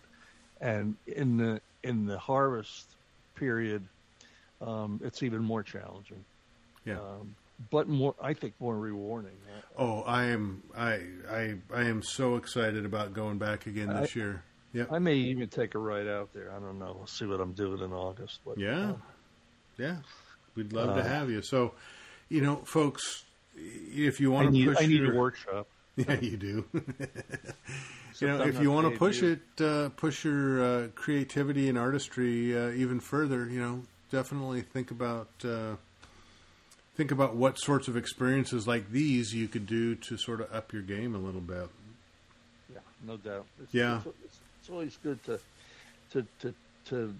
And 0.61 0.97
in 1.07 1.37
the 1.37 1.61
in 1.83 2.07
the 2.07 2.19
harvest 2.19 2.97
period, 3.37 3.89
um, 4.61 5.01
it's 5.03 5.23
even 5.23 5.43
more 5.43 5.63
challenging. 5.63 6.25
Yeah. 6.85 7.01
Um, 7.01 7.37
but 7.71 7.89
more, 7.89 8.15
I 8.21 8.35
think, 8.35 8.55
more 8.59 8.77
rewarding. 8.77 9.33
Oh, 9.77 10.03
I 10.03 10.27
am, 10.27 10.63
I, 10.77 11.01
I, 11.29 11.55
I 11.75 11.83
am 11.85 12.03
so 12.03 12.37
excited 12.37 12.85
about 12.85 13.13
going 13.13 13.39
back 13.39 13.67
again 13.67 13.89
this 13.89 14.17
I, 14.17 14.19
year. 14.19 14.43
Yeah, 14.73 14.85
I 14.91 14.99
may 14.99 15.15
even 15.15 15.49
take 15.49 15.75
a 15.75 15.79
ride 15.79 16.07
out 16.07 16.33
there. 16.33 16.53
I 16.53 16.61
don't 16.61 16.79
know. 16.79 16.95
We'll 16.97 17.07
see 17.07 17.27
what 17.27 17.41
I'm 17.41 17.53
doing 17.53 17.81
in 17.81 17.93
August. 17.93 18.41
But, 18.45 18.59
yeah, 18.59 18.91
um, 18.91 19.03
yeah, 19.77 19.97
we'd 20.55 20.73
love 20.73 20.91
uh, 20.91 20.97
to 20.97 21.09
have 21.09 21.31
you. 21.31 21.43
So, 21.43 21.75
you 22.29 22.41
know, 22.41 22.57
folks, 22.65 23.25
if 23.57 24.21
you 24.21 24.31
want 24.31 24.49
I 24.49 24.51
need, 24.51 24.65
to 24.65 24.71
push, 24.73 24.83
I 24.83 24.87
need 24.87 25.01
your, 25.01 25.13
a 25.13 25.17
workshop. 25.17 25.69
Yeah, 25.97 26.19
you 26.19 26.37
do. 26.37 26.65
you 28.19 28.27
know, 28.27 28.43
if 28.43 28.61
you 28.61 28.73
want 28.73 28.93
to 28.93 28.99
push 28.99 29.23
it, 29.23 29.39
uh, 29.61 29.91
push 29.91 30.25
your 30.25 30.65
uh, 30.65 30.89
creativity 30.97 31.69
and 31.69 31.79
artistry 31.79 32.57
uh, 32.57 32.71
even 32.71 32.99
further, 32.99 33.49
you 33.49 33.61
know, 33.61 33.85
definitely 34.11 34.63
think 34.63 34.91
about 34.91 35.29
uh, 35.45 35.77
think 36.95 37.11
about 37.11 37.35
what 37.37 37.59
sorts 37.59 37.89
of 37.89 37.97
experiences 37.97 38.67
like 38.67 38.91
these 38.91 39.35
you 39.35 39.49
could 39.49 39.67
do 39.67 39.95
to 39.97 40.17
sort 40.17 40.41
of 40.41 40.53
up 40.53 40.73
your 40.73 40.83
game 40.83 41.15
a 41.15 41.19
little 41.19 41.41
bit. 41.41 41.69
Yeah, 42.73 42.79
no 43.07 43.17
doubt. 43.17 43.47
It's, 43.63 43.75
yeah, 43.75 44.01
it's, 44.25 44.39
it's 44.61 44.71
always 44.71 44.99
good 45.03 45.23
to 45.25 45.41
to 46.13 46.27
to 46.41 46.55
to 46.87 47.15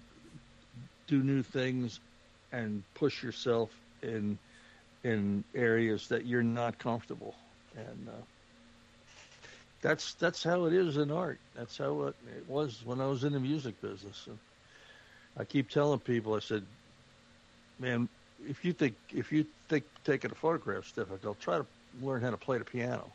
do 1.07 1.23
new 1.23 1.43
things 1.43 1.99
and 2.51 2.83
push 2.93 3.23
yourself 3.23 3.69
in 4.01 4.37
in 5.03 5.43
areas 5.53 6.07
that 6.07 6.25
you're 6.25 6.43
not 6.43 6.79
comfortable, 6.79 7.35
and 7.75 8.09
uh, 8.09 8.23
that's 9.81 10.13
that's 10.15 10.43
how 10.43 10.65
it 10.65 10.73
is 10.73 10.97
in 10.97 11.11
art. 11.11 11.39
That's 11.55 11.77
how 11.77 12.03
it, 12.03 12.15
it 12.35 12.49
was 12.49 12.81
when 12.85 13.01
I 13.01 13.07
was 13.07 13.23
in 13.23 13.33
the 13.33 13.39
music 13.39 13.79
business. 13.81 14.23
And 14.27 14.39
I 15.37 15.43
keep 15.43 15.69
telling 15.69 15.99
people, 15.99 16.33
I 16.33 16.39
said, 16.39 16.65
"Man, 17.77 18.07
if 18.47 18.63
you 18.63 18.73
think 18.73 18.95
if 19.13 19.31
you 19.31 19.45
think 19.69 19.85
taking 20.03 20.31
a 20.31 20.35
photograph 20.35 20.85
photograph's 20.85 20.91
difficult, 20.91 21.39
try 21.39 21.57
to 21.57 21.65
learn 22.01 22.21
how 22.21 22.31
to 22.31 22.37
play 22.37 22.57
the 22.57 22.65
piano. 22.65 23.11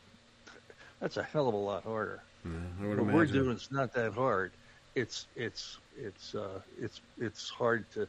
That's 1.00 1.16
a 1.16 1.22
hell 1.22 1.48
of 1.48 1.54
a 1.54 1.58
lot 1.58 1.84
harder. 1.84 2.20
Yeah, 2.44 2.50
what 2.80 2.98
imagine. 2.98 3.14
we're 3.14 3.26
doing 3.26 3.56
is 3.56 3.70
not 3.70 3.92
that 3.94 4.12
hard. 4.14 4.52
It's 4.94 5.26
it's 5.36 5.78
it's 5.98 6.34
uh, 6.34 6.60
it's 6.80 7.00
it's 7.18 7.48
hard 7.48 7.84
to 7.92 8.06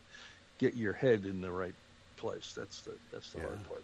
get 0.57 0.75
your 0.75 0.93
head 0.93 1.25
in 1.25 1.41
the 1.41 1.51
right 1.51 1.75
place. 2.17 2.53
That's 2.55 2.81
the 2.81 2.93
that's 3.11 3.31
the 3.31 3.39
yeah. 3.39 3.45
hard 3.45 3.67
part. 3.67 3.83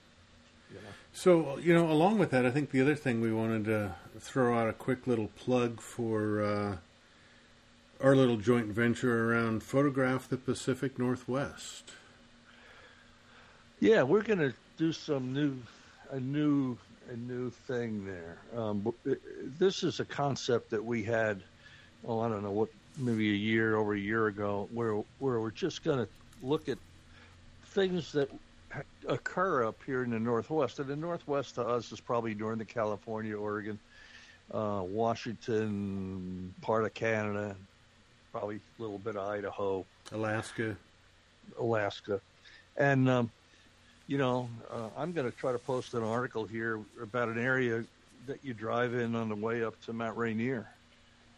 You 0.69 0.75
know? 0.75 0.89
So 1.13 1.57
you 1.59 1.73
know, 1.73 1.91
along 1.91 2.19
with 2.19 2.31
that, 2.31 2.45
I 2.45 2.51
think 2.51 2.71
the 2.71 2.81
other 2.81 2.95
thing 2.95 3.21
we 3.21 3.31
wanted 3.31 3.65
to 3.65 3.95
throw 4.19 4.57
out 4.57 4.69
a 4.69 4.73
quick 4.73 5.07
little 5.07 5.29
plug 5.35 5.81
for 5.81 6.41
uh, 6.43 6.77
our 8.01 8.15
little 8.15 8.37
joint 8.37 8.67
venture 8.67 9.31
around 9.31 9.63
photograph 9.63 10.29
the 10.29 10.37
Pacific 10.37 10.99
Northwest. 10.99 11.91
Yeah, 13.79 14.01
we're 14.01 14.23
going 14.23 14.39
to 14.39 14.53
do 14.77 14.91
some 14.91 15.33
new, 15.33 15.55
a 16.09 16.19
new, 16.19 16.77
a 17.11 17.15
new 17.15 17.51
thing 17.51 18.05
there. 18.05 18.37
Um, 18.59 18.91
this 19.59 19.83
is 19.83 19.99
a 19.99 20.05
concept 20.05 20.71
that 20.71 20.83
we 20.83 21.03
had. 21.03 21.43
Oh, 22.07 22.19
I 22.19 22.29
don't 22.29 22.41
know 22.41 22.51
what, 22.51 22.69
maybe 22.97 23.29
a 23.29 23.35
year 23.35 23.75
over 23.75 23.93
a 23.93 23.99
year 23.99 24.27
ago, 24.27 24.67
where 24.73 24.95
where 25.19 25.39
we're 25.39 25.51
just 25.51 25.83
going 25.83 25.99
to 25.99 26.07
look 26.41 26.69
at 26.69 26.79
things 27.65 28.11
that 28.13 28.31
occur 29.07 29.63
up 29.63 29.77
here 29.85 30.03
in 30.03 30.09
the 30.09 30.19
Northwest. 30.19 30.79
And 30.79 30.87
the 30.87 30.95
Northwest 30.95 31.55
to 31.55 31.61
us 31.61 31.91
is 31.91 31.99
probably 31.99 32.33
Northern 32.33 32.65
California, 32.65 33.37
Oregon, 33.37 33.77
uh, 34.51 34.81
Washington, 34.83 36.51
part 36.61 36.83
of 36.83 36.95
Canada, 36.95 37.55
probably 38.31 38.55
a 38.55 38.81
little 38.81 38.97
bit 38.97 39.15
of 39.15 39.27
Idaho, 39.27 39.85
Alaska, 40.11 40.75
Alaska, 41.59 42.19
and 42.77 43.07
um, 43.07 43.29
you 44.07 44.17
know, 44.17 44.49
uh, 44.71 44.87
I'm 44.97 45.11
going 45.11 45.29
to 45.29 45.37
try 45.37 45.51
to 45.51 45.59
post 45.59 45.93
an 45.93 46.03
article 46.03 46.45
here 46.45 46.79
about 47.01 47.27
an 47.27 47.37
area 47.37 47.83
that 48.25 48.43
you 48.43 48.53
drive 48.53 48.93
in 48.93 49.15
on 49.15 49.27
the 49.29 49.35
way 49.35 49.63
up 49.63 49.79
to 49.85 49.93
Mount 49.93 50.17
Rainier. 50.17 50.67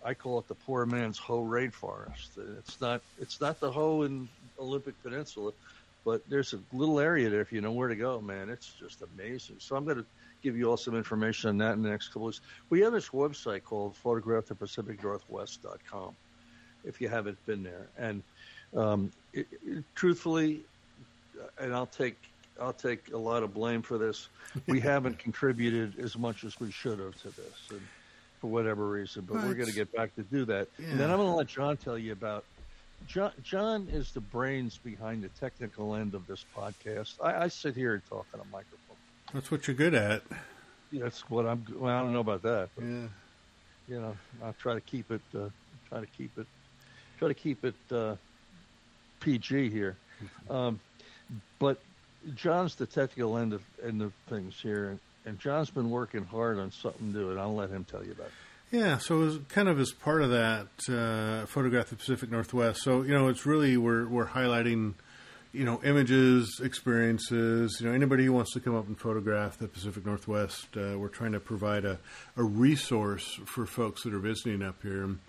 I 0.04 0.14
call 0.14 0.40
it 0.40 0.48
the 0.48 0.56
poor 0.56 0.86
man's 0.86 1.18
Hoh 1.18 1.44
rainforest. 1.44 2.38
It's 2.60 2.80
not 2.80 3.02
it's 3.20 3.42
not 3.42 3.60
the 3.60 3.72
Hoh 3.72 4.04
in 4.04 4.30
Olympic 4.58 4.94
Peninsula, 5.04 5.52
but 6.06 6.22
there's 6.30 6.54
a 6.54 6.60
little 6.72 7.02
area 7.02 7.30
there 7.30 7.42
if 7.42 7.52
you 7.52 7.60
know 7.60 7.74
where 7.74 7.90
to 7.90 7.96
go, 7.96 8.22
man. 8.22 8.50
It's 8.50 8.72
just 8.80 9.02
amazing. 9.02 9.58
So 9.60 9.76
I'm 9.76 9.84
going 9.84 9.98
to 9.98 10.06
give 10.42 10.56
you 10.56 10.70
all 10.70 10.78
some 10.78 10.96
information 10.96 11.50
on 11.50 11.58
that 11.58 11.74
in 11.74 11.84
the 11.84 11.90
next 11.90 12.08
couple 12.10 12.22
of 12.24 12.28
weeks. 12.28 12.42
We 12.70 12.82
have 12.82 12.94
this 12.94 13.10
website 13.10 13.64
called 13.64 13.98
photograph.pacificnorthwest.com 13.98 16.16
if 16.86 17.02
you 17.02 17.10
haven't 17.10 17.46
been 17.46 17.64
there. 17.64 17.88
And 17.98 18.24
um, 18.76 19.12
it, 19.34 19.48
it, 19.66 19.84
truthfully, 19.96 20.62
and 21.60 21.74
I'll 21.74 21.88
take 21.88 22.16
I'll 22.62 22.74
take 22.74 23.12
a 23.14 23.18
lot 23.18 23.44
of 23.44 23.54
blame 23.54 23.82
for 23.82 23.98
this. 23.98 24.30
We 24.68 24.80
haven't 24.92 25.20
contributed 25.20 26.00
as 26.00 26.18
much 26.18 26.44
as 26.44 26.60
we 26.60 26.72
should 26.72 27.00
have 27.00 27.20
to 27.22 27.30
this, 27.30 27.70
and 27.72 27.82
for 28.40 28.48
whatever 28.48 28.88
reason. 28.88 29.26
But 29.28 29.38
right. 29.38 29.48
we're 29.48 29.54
going 29.54 29.70
to 29.70 29.76
get 29.76 29.92
back 29.94 30.16
to 30.16 30.24
do 30.24 30.46
that. 30.46 30.68
Yeah. 30.78 30.88
And 30.88 31.00
then 31.00 31.10
I'm 31.10 31.18
going 31.18 31.30
to 31.30 31.36
let 31.36 31.48
John 31.48 31.78
tell 31.78 31.98
you 31.98 32.12
about. 32.12 32.44
John, 33.08 33.32
John 33.44 33.88
is 33.92 34.12
the 34.12 34.20
brains 34.20 34.78
behind 34.78 35.24
the 35.24 35.30
technical 35.40 35.96
end 35.96 36.14
of 36.14 36.28
this 36.28 36.46
podcast. 36.56 37.16
I, 37.24 37.44
I 37.44 37.48
sit 37.48 37.76
here 37.76 37.94
and 37.94 38.06
talk 38.10 38.26
on 38.34 38.42
a 38.42 38.46
microphone. 38.52 38.98
That's 39.34 39.50
what 39.50 39.68
you're 39.68 39.76
good 39.76 39.94
at. 39.94 40.22
Yeah, 40.92 41.04
that's 41.04 41.30
what 41.30 41.46
I'm. 41.46 41.66
Well, 41.78 41.96
I 41.96 42.02
don't 42.02 42.14
know 42.14 42.20
about 42.20 42.42
that. 42.44 42.70
But, 42.76 42.86
yeah. 42.86 43.08
You 43.88 44.02
know, 44.02 44.18
I'll 44.44 44.56
try 44.60 44.74
to 44.74 44.82
keep 44.82 45.12
it. 45.12 45.22
Uh, 45.34 45.50
try 45.88 46.00
to 46.00 46.06
keep 46.06 46.38
it. 46.38 46.46
Try 47.18 47.28
to 47.30 47.34
keep 47.34 47.64
it 47.64 47.76
uh, 47.92 48.16
PG 49.20 49.70
here. 49.70 49.98
Um, 50.50 50.80
but 51.58 51.80
John's 52.36 52.76
the 52.76 52.86
technical 52.86 53.38
end 53.38 53.54
of 53.54 53.64
end 53.84 54.02
of 54.02 54.14
things 54.28 54.60
here, 54.62 54.98
and 55.26 55.40
John's 55.40 55.70
been 55.70 55.90
working 55.90 56.26
hard 56.26 56.60
on 56.60 56.72
something 56.72 57.14
new, 57.14 57.32
and 57.32 57.40
I'll 57.40 57.56
let 57.56 57.70
him 57.70 57.86
tell 57.86 58.04
you 58.04 58.12
about 58.12 58.28
it. 58.28 58.34
Yeah, 58.72 59.00
so 59.00 59.24
as 59.24 59.40
kind 59.50 59.68
of 59.68 59.80
as 59.80 59.92
part 59.92 60.22
of 60.22 60.30
that 60.30 60.68
uh, 60.90 61.48
photograph 61.48 61.88
the 61.88 61.96
Pacific 61.96 62.30
Northwest. 62.30 62.84
So 62.84 63.02
you 63.02 63.14
know, 63.14 63.28
it's 63.28 63.46
really 63.46 63.78
we're 63.78 64.08
we're 64.08 64.28
highlighting 64.28 64.94
you 65.54 65.66
know 65.66 65.82
images, 65.84 66.60
experiences. 66.64 67.78
You 67.80 67.88
know, 67.88 67.94
anybody 67.94 68.26
who 68.26 68.34
wants 68.34 68.54
to 68.54 68.60
come 68.60 68.76
up 68.76 68.88
and 68.88 69.00
photograph 69.00 69.58
the 69.58 69.68
Pacific 69.68 70.06
Northwest, 70.06 70.68
uh, 70.78 71.00
we're 71.00 71.10
trying 71.10 71.32
to 71.32 71.40
provide 71.40 71.86
a 71.86 72.00
a 72.38 72.44
resource 72.44 73.40
for 73.46 73.66
folks 73.66 74.04
that 74.04 74.14
are 74.14 74.20
visiting 74.20 74.62
up 74.62 74.82
here. 74.84 75.04
And, 75.04 75.20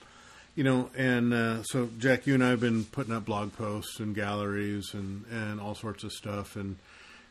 you 0.61 0.65
know, 0.65 0.91
and 0.95 1.33
uh, 1.33 1.63
so 1.63 1.89
Jack, 1.97 2.27
you 2.27 2.35
and 2.35 2.45
I 2.45 2.51
have 2.51 2.61
been 2.61 2.85
putting 2.85 3.15
up 3.15 3.25
blog 3.25 3.57
posts 3.57 3.99
and 3.99 4.15
galleries 4.15 4.93
and 4.93 5.25
and 5.31 5.59
all 5.59 5.75
sorts 5.75 6.05
of 6.05 6.13
stuff, 6.13 6.55
and 6.55 6.77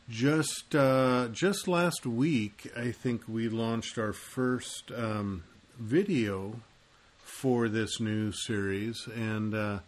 just 0.08 0.74
uh, 0.74 1.28
just 1.30 1.68
last 1.68 2.04
week, 2.04 2.68
I 2.76 2.90
think 2.90 3.28
we 3.28 3.48
launched 3.48 3.98
our 3.98 4.12
first 4.12 4.90
um, 4.90 5.44
video 5.78 6.56
for 7.20 7.68
this 7.68 8.00
new 8.00 8.32
series, 8.32 9.06
and 9.14 9.54
uh, 9.54 9.78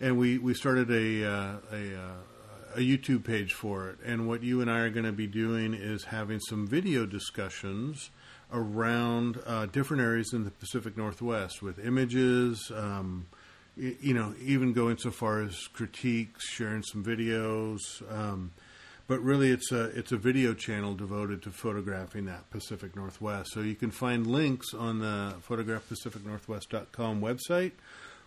and 0.00 0.16
we 0.16 0.38
we 0.38 0.54
started 0.54 0.88
a 0.88 1.28
uh, 1.28 1.56
a 1.72 1.98
uh, 1.98 2.76
a 2.76 2.78
YouTube 2.78 3.24
page 3.24 3.52
for 3.52 3.88
it. 3.88 3.96
And 4.04 4.28
what 4.28 4.44
you 4.44 4.60
and 4.60 4.70
I 4.70 4.78
are 4.78 4.90
going 4.90 5.06
to 5.06 5.10
be 5.10 5.26
doing 5.26 5.74
is 5.74 6.04
having 6.04 6.38
some 6.38 6.68
video 6.68 7.04
discussions 7.04 8.10
around 8.52 9.40
uh, 9.46 9.66
different 9.66 10.02
areas 10.02 10.32
in 10.32 10.44
the 10.44 10.50
Pacific 10.50 10.96
Northwest 10.96 11.62
with 11.62 11.78
images. 11.78 12.70
Um, 12.74 13.26
you 13.76 14.14
know, 14.14 14.34
even 14.42 14.72
going 14.72 14.96
so 14.96 15.10
far 15.10 15.42
as 15.42 15.54
critiques, 15.72 16.48
sharing 16.48 16.82
some 16.82 17.04
videos. 17.04 17.80
Um, 18.10 18.52
but 19.06 19.20
really, 19.20 19.50
it's 19.50 19.70
a 19.70 19.84
it's 19.96 20.12
a 20.12 20.16
video 20.16 20.54
channel 20.54 20.94
devoted 20.94 21.42
to 21.42 21.50
photographing 21.50 22.24
that 22.24 22.50
Pacific 22.50 22.96
Northwest. 22.96 23.50
So 23.52 23.60
you 23.60 23.74
can 23.74 23.90
find 23.90 24.26
links 24.26 24.74
on 24.74 24.98
the 24.98 25.34
photographpacificnorthwest.com 25.46 27.20
website, 27.20 27.72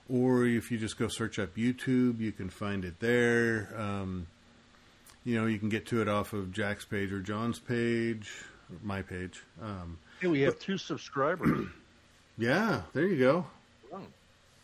or 0.08 0.46
if 0.46 0.72
you 0.72 0.78
just 0.78 0.98
go 0.98 1.08
search 1.10 1.38
up 1.40 1.56
YouTube, 1.56 2.20
you 2.20 2.32
can 2.32 2.50
find 2.50 2.86
it 2.86 3.00
there. 3.00 3.74
Um, 3.78 4.28
you 5.26 5.40
know, 5.40 5.48
you 5.48 5.60
can 5.60 5.68
get 5.68 5.86
to 5.88 6.02
it 6.02 6.08
off 6.08 6.32
of 6.32 6.54
Jack's 6.54 6.86
page 6.86 7.12
or 7.12 7.20
John's 7.20 7.60
page, 7.60 8.32
or 8.72 8.78
my 8.82 9.02
page. 9.02 9.44
Um, 9.62 9.98
Hey, 10.20 10.28
we 10.28 10.42
have 10.42 10.60
two 10.60 10.78
subscribers. 10.78 11.68
yeah, 12.38 12.82
there 12.94 13.08
you 13.08 13.18
go. 13.18 13.46
Wow. 13.90 14.02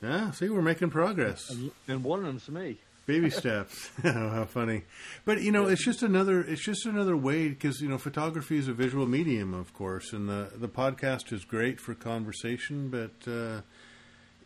Yeah, 0.01 0.31
see, 0.31 0.49
we're 0.49 0.61
making 0.61 0.89
progress. 0.89 1.49
And, 1.49 1.71
and 1.87 2.03
one 2.03 2.19
of 2.19 2.25
them's 2.25 2.49
me. 2.49 2.77
Baby 3.05 3.29
steps. 3.29 3.89
How 4.03 4.45
funny! 4.45 4.81
But 5.25 5.41
you 5.41 5.51
know, 5.51 5.67
it's 5.67 5.85
just 5.85 6.01
another. 6.01 6.41
It's 6.41 6.63
just 6.63 6.85
another 6.85 7.15
way 7.15 7.47
because 7.49 7.79
you 7.79 7.87
know, 7.87 7.99
photography 7.99 8.57
is 8.57 8.67
a 8.67 8.73
visual 8.73 9.05
medium, 9.05 9.53
of 9.53 9.73
course, 9.75 10.11
and 10.11 10.27
the 10.27 10.49
the 10.55 10.67
podcast 10.67 11.31
is 11.31 11.45
great 11.45 11.79
for 11.79 11.93
conversation. 11.93 12.89
But 12.89 13.31
uh, 13.31 13.61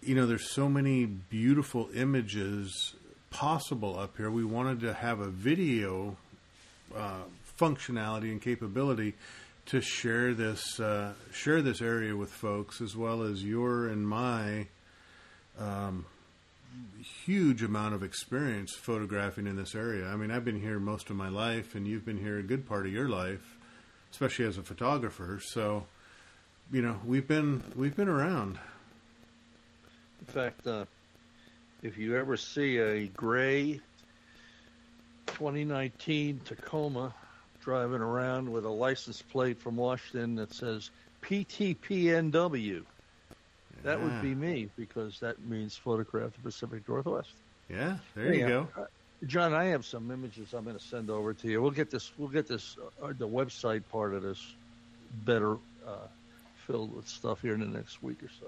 you 0.03 0.13
know, 0.13 0.27
there's 0.27 0.51
so 0.51 0.67
many 0.67 1.05
beautiful 1.05 1.87
images 1.95 2.95
possible 3.29 3.97
up 3.97 4.17
here. 4.17 4.29
We 4.29 4.43
wanted 4.43 4.81
to 4.81 4.93
have 4.93 5.21
a 5.21 5.29
video 5.29 6.17
uh, 6.93 7.21
functionality 7.57 8.31
and 8.31 8.41
capability 8.41 9.15
to 9.69 9.81
share 9.81 10.33
this 10.33 10.79
uh, 10.79 11.13
share 11.31 11.61
this 11.61 11.81
area 11.81 12.15
with 12.15 12.31
folks, 12.31 12.81
as 12.81 12.95
well 12.95 13.23
as 13.23 13.43
your 13.43 13.87
and 13.87 14.07
my. 14.07 14.67
Um, 15.59 16.05
huge 17.25 17.63
amount 17.63 17.93
of 17.93 18.03
experience 18.03 18.73
photographing 18.75 19.47
in 19.47 19.55
this 19.55 19.75
area. 19.75 20.07
I 20.07 20.15
mean, 20.15 20.31
I've 20.31 20.45
been 20.45 20.61
here 20.61 20.79
most 20.79 21.09
of 21.09 21.15
my 21.15 21.29
life, 21.29 21.75
and 21.75 21.87
you've 21.87 22.05
been 22.05 22.17
here 22.17 22.37
a 22.37 22.43
good 22.43 22.67
part 22.67 22.85
of 22.85 22.93
your 22.93 23.09
life, 23.09 23.57
especially 24.11 24.45
as 24.45 24.57
a 24.57 24.63
photographer. 24.63 25.39
So, 25.43 25.85
you 26.71 26.81
know, 26.81 26.99
we've 27.05 27.27
been 27.27 27.63
we've 27.75 27.95
been 27.95 28.09
around. 28.09 28.59
In 30.19 30.25
fact, 30.27 30.67
uh, 30.67 30.85
if 31.81 31.97
you 31.97 32.17
ever 32.17 32.37
see 32.37 32.77
a 32.77 33.07
gray 33.07 33.81
2019 35.27 36.41
Tacoma 36.45 37.13
driving 37.69 38.01
around 38.01 38.51
with 38.51 38.65
a 38.65 38.69
license 38.69 39.21
plate 39.21 39.59
from 39.59 39.75
Washington 39.75 40.33
that 40.33 40.51
says 40.51 40.89
PTPNW, 41.21 42.83
that 43.83 44.01
would 44.01 44.21
be 44.23 44.33
me 44.33 44.71
because 44.75 45.19
that 45.19 45.39
means 45.45 45.75
photograph 45.77 46.33
the 46.33 46.39
Pacific 46.39 46.89
Northwest. 46.89 47.29
Yeah, 47.69 47.97
there 48.15 48.33
you 48.33 48.47
go. 48.47 48.67
uh, 48.75 48.85
John, 49.27 49.53
I 49.53 49.65
have 49.65 49.85
some 49.85 50.09
images 50.09 50.51
I'm 50.55 50.63
going 50.63 50.79
to 50.79 50.83
send 50.83 51.11
over 51.11 51.31
to 51.35 51.47
you. 51.47 51.61
We'll 51.61 51.69
get 51.69 51.91
this. 51.91 52.11
We'll 52.17 52.29
get 52.29 52.47
this. 52.47 52.75
Uh, 53.03 53.13
the 53.15 53.27
website 53.27 53.83
part 53.91 54.15
of 54.15 54.23
this 54.23 54.43
better 55.23 55.53
uh, 55.85 56.07
filled 56.65 56.95
with 56.95 57.07
stuff 57.07 57.39
here 57.43 57.53
in 57.53 57.59
the 57.59 57.67
next 57.67 58.01
week 58.01 58.23
or 58.23 58.29
so. 58.39 58.47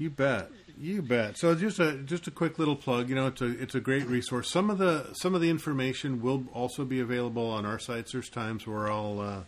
You 0.00 0.08
bet, 0.08 0.50
you 0.78 1.02
bet. 1.02 1.36
So 1.36 1.54
just 1.54 1.78
a 1.78 1.98
just 1.98 2.26
a 2.26 2.30
quick 2.30 2.58
little 2.58 2.74
plug. 2.74 3.10
You 3.10 3.16
know, 3.16 3.26
it's 3.26 3.42
a 3.42 3.50
it's 3.60 3.74
a 3.74 3.80
great 3.80 4.06
resource. 4.06 4.50
Some 4.50 4.70
of 4.70 4.78
the 4.78 5.12
some 5.12 5.34
of 5.34 5.42
the 5.42 5.50
information 5.50 6.22
will 6.22 6.44
also 6.54 6.86
be 6.86 7.00
available 7.00 7.46
on 7.50 7.66
our 7.66 7.78
sites. 7.78 8.12
There's 8.12 8.30
times 8.30 8.66
where 8.66 8.90
I'll, 8.90 9.20
uh, 9.20 9.40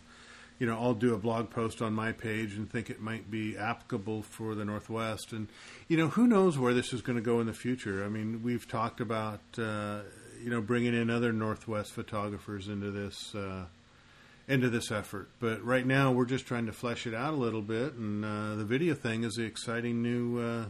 you 0.59 0.67
know, 0.67 0.79
I'll 0.79 0.93
do 0.93 1.15
a 1.15 1.17
blog 1.17 1.49
post 1.49 1.81
on 1.81 1.95
my 1.95 2.13
page 2.13 2.53
and 2.53 2.71
think 2.71 2.91
it 2.91 3.01
might 3.01 3.31
be 3.31 3.57
applicable 3.57 4.25
for 4.25 4.55
the 4.55 4.67
Northwest. 4.67 5.33
And 5.33 5.49
you 5.89 5.97
know, 5.97 6.09
who 6.09 6.27
knows 6.27 6.59
where 6.59 6.75
this 6.75 6.93
is 6.93 7.01
going 7.01 7.17
to 7.17 7.25
go 7.25 7.41
in 7.41 7.47
the 7.47 7.55
future? 7.55 8.05
I 8.05 8.11
mean, 8.11 8.43
we've 8.43 8.69
talked 8.69 9.01
about 9.01 9.41
uh, 9.57 10.01
you 10.45 10.51
know 10.51 10.61
bringing 10.61 10.93
in 10.93 11.09
other 11.09 11.33
Northwest 11.33 11.93
photographers 11.93 12.69
into 12.69 12.91
this. 12.91 13.35
Uh, 13.35 13.65
into 14.53 14.69
this 14.69 14.93
effort. 14.93 15.31
But 15.41 15.65
right 15.65 15.87
now, 15.87 16.13
we're 16.13 16.27
just 16.27 16.47
trying 16.47 16.67
to 16.67 16.73
flesh 16.73 17.07
it 17.07 17.15
out 17.15 17.33
a 17.33 17.37
little 17.37 17.63
bit, 17.63 17.95
and 17.95 18.23
uh, 18.23 18.55
the 18.57 18.65
video 18.65 18.95
thing 18.95 19.25
is 19.25 19.35
the 19.35 19.45
exciting 19.45 20.03
new, 20.03 20.39
uh, 20.39 20.65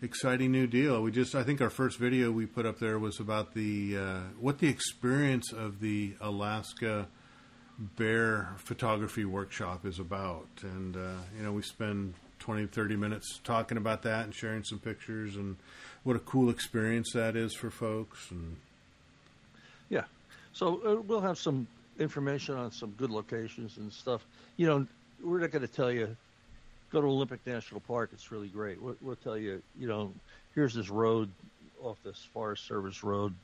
exciting 0.00 0.50
new 0.50 0.66
deal. 0.66 1.02
We 1.02 1.10
just, 1.10 1.34
I 1.34 1.42
think, 1.42 1.60
our 1.60 1.68
first 1.68 1.98
video 1.98 2.30
we 2.30 2.46
put 2.46 2.64
up 2.64 2.78
there 2.78 2.98
was 2.98 3.20
about 3.20 3.52
the 3.52 3.98
uh, 3.98 4.20
what 4.40 4.58
the 4.58 4.68
experience 4.68 5.52
of 5.52 5.80
the 5.80 6.14
Alaska 6.22 7.08
bear 7.78 8.54
photography 8.56 9.26
workshop 9.26 9.84
is 9.84 9.98
about, 9.98 10.48
and 10.62 10.96
uh, 10.96 11.20
you 11.36 11.44
know, 11.44 11.52
we 11.52 11.62
spend 11.62 12.14
20, 12.38 12.66
30 12.66 12.96
minutes 12.96 13.40
talking 13.44 13.76
about 13.76 14.00
that 14.02 14.24
and 14.24 14.34
sharing 14.34 14.64
some 14.64 14.78
pictures 14.78 15.36
and 15.36 15.56
what 16.02 16.16
a 16.16 16.20
cool 16.20 16.48
experience 16.48 17.12
that 17.12 17.36
is 17.36 17.54
for 17.54 17.70
folks. 17.70 18.30
And 18.30 18.56
Yeah. 19.90 20.04
So 20.54 20.80
uh, 20.84 21.00
we'll 21.02 21.20
have 21.20 21.38
some 21.38 21.66
information 22.00 22.56
on 22.56 22.72
some 22.72 22.90
good 22.92 23.10
locations 23.10 23.76
and 23.76 23.92
stuff. 23.92 24.24
You 24.56 24.66
know, 24.66 24.86
we're 25.22 25.40
not 25.40 25.50
going 25.50 25.66
to 25.66 25.72
tell 25.72 25.92
you 25.92 26.16
go 26.90 27.00
to 27.00 27.06
Olympic 27.06 27.46
National 27.46 27.80
Park. 27.80 28.10
It's 28.12 28.32
really 28.32 28.48
great. 28.48 28.80
We'll, 28.82 28.96
we'll 29.00 29.16
tell 29.16 29.36
you, 29.36 29.62
you 29.78 29.86
know, 29.86 30.12
here's 30.54 30.74
this 30.74 30.90
road 30.90 31.30
off 31.82 31.98
this 32.04 32.26
Forest 32.32 32.66
Service 32.66 33.04
road. 33.04 33.34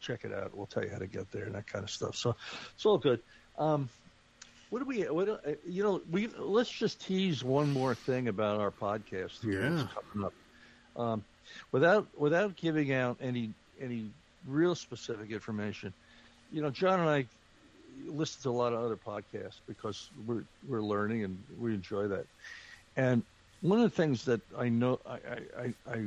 Check 0.00 0.24
it 0.24 0.32
out. 0.32 0.56
We'll 0.56 0.66
tell 0.66 0.84
you 0.84 0.90
how 0.90 0.98
to 0.98 1.06
get 1.06 1.30
there 1.32 1.44
and 1.44 1.54
that 1.54 1.66
kind 1.66 1.84
of 1.84 1.90
stuff. 1.90 2.16
So 2.16 2.34
it's 2.74 2.86
all 2.86 2.98
good. 2.98 3.20
Um, 3.58 3.88
what 4.70 4.78
do 4.78 4.84
we? 4.84 5.02
What 5.02 5.28
uh, 5.28 5.38
you 5.66 5.82
know? 5.82 6.00
We 6.10 6.28
let's 6.28 6.70
just 6.70 7.00
tease 7.04 7.42
one 7.42 7.72
more 7.72 7.94
thing 7.94 8.28
about 8.28 8.60
our 8.60 8.70
podcast. 8.70 9.42
Yeah. 9.42 9.86
coming 10.12 10.26
up. 10.26 10.32
Um, 10.96 11.24
without 11.72 12.06
without 12.16 12.54
giving 12.54 12.92
out 12.92 13.18
any 13.20 13.50
any 13.80 14.10
real 14.46 14.76
specific 14.76 15.32
information, 15.32 15.92
you 16.52 16.62
know, 16.62 16.70
John 16.70 17.00
and 17.00 17.10
I 17.10 17.26
listen 18.06 18.42
to 18.42 18.50
a 18.50 18.52
lot 18.52 18.72
of 18.72 18.80
other 18.80 18.96
podcasts 18.96 19.60
because 19.66 20.10
we're 20.16 20.44
we're 20.62 20.82
learning 20.82 21.24
and 21.24 21.44
we 21.56 21.74
enjoy 21.74 22.08
that. 22.08 22.26
And 22.96 23.24
one 23.60 23.78
of 23.80 23.84
the 23.90 23.96
things 23.96 24.24
that 24.24 24.42
I 24.56 24.68
know 24.68 25.00
I 25.06 25.18
I, 25.58 25.74
I, 25.86 26.04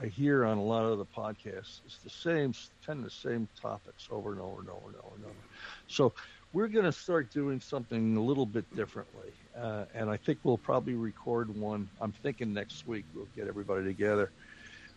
I 0.00 0.06
hear 0.06 0.44
on 0.44 0.58
a 0.58 0.62
lot 0.62 0.84
of 0.84 0.98
the 0.98 1.06
podcasts 1.06 1.84
is 1.86 2.00
the 2.02 2.10
same 2.10 2.52
kind 2.86 2.98
of 3.00 3.04
the 3.04 3.10
same 3.10 3.48
topics 3.60 4.08
over 4.10 4.32
and 4.32 4.40
over 4.40 4.60
and 4.60 4.68
over 4.70 4.88
and 4.88 4.96
over 5.02 5.16
and 5.16 5.24
over. 5.26 5.44
So 5.86 6.14
we're 6.52 6.68
going 6.68 6.84
to 6.86 6.92
start 6.92 7.30
doing 7.30 7.60
something 7.60 8.16
a 8.16 8.22
little 8.22 8.46
bit 8.46 8.66
differently, 8.74 9.34
uh, 9.56 9.86
and 9.94 10.10
I 10.10 10.16
think 10.16 10.40
we'll 10.42 10.58
probably 10.58 10.94
record 10.94 11.50
one. 11.50 11.90
I'm 12.00 12.12
thinking 12.12 12.52
next 12.52 12.86
week 12.86 13.06
we'll 13.12 13.30
get 13.34 13.48
everybody 13.48 13.84
together, 13.84 14.32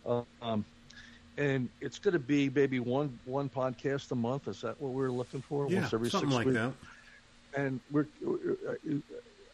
um, 0.06 0.75
and 1.38 1.70
it's 1.82 2.00
going 2.00 2.14
to 2.14 2.20
be 2.20 2.50
maybe 2.50 2.80
one 2.80 3.18
one 3.26 3.50
podcast 3.50 4.12
a 4.12 4.16
month. 4.16 4.48
Is 4.48 4.62
that 4.62 4.80
what 4.82 4.92
we're 4.94 5.10
looking 5.12 5.42
for? 5.42 5.68
yeah, 5.70 5.82
Once 5.82 5.94
every 5.94 6.10
something 6.10 6.30
six 6.30 6.36
like 6.38 6.46
weeks? 6.48 6.58
that. 6.60 6.72
and 7.62 7.80
we're, 7.92 8.08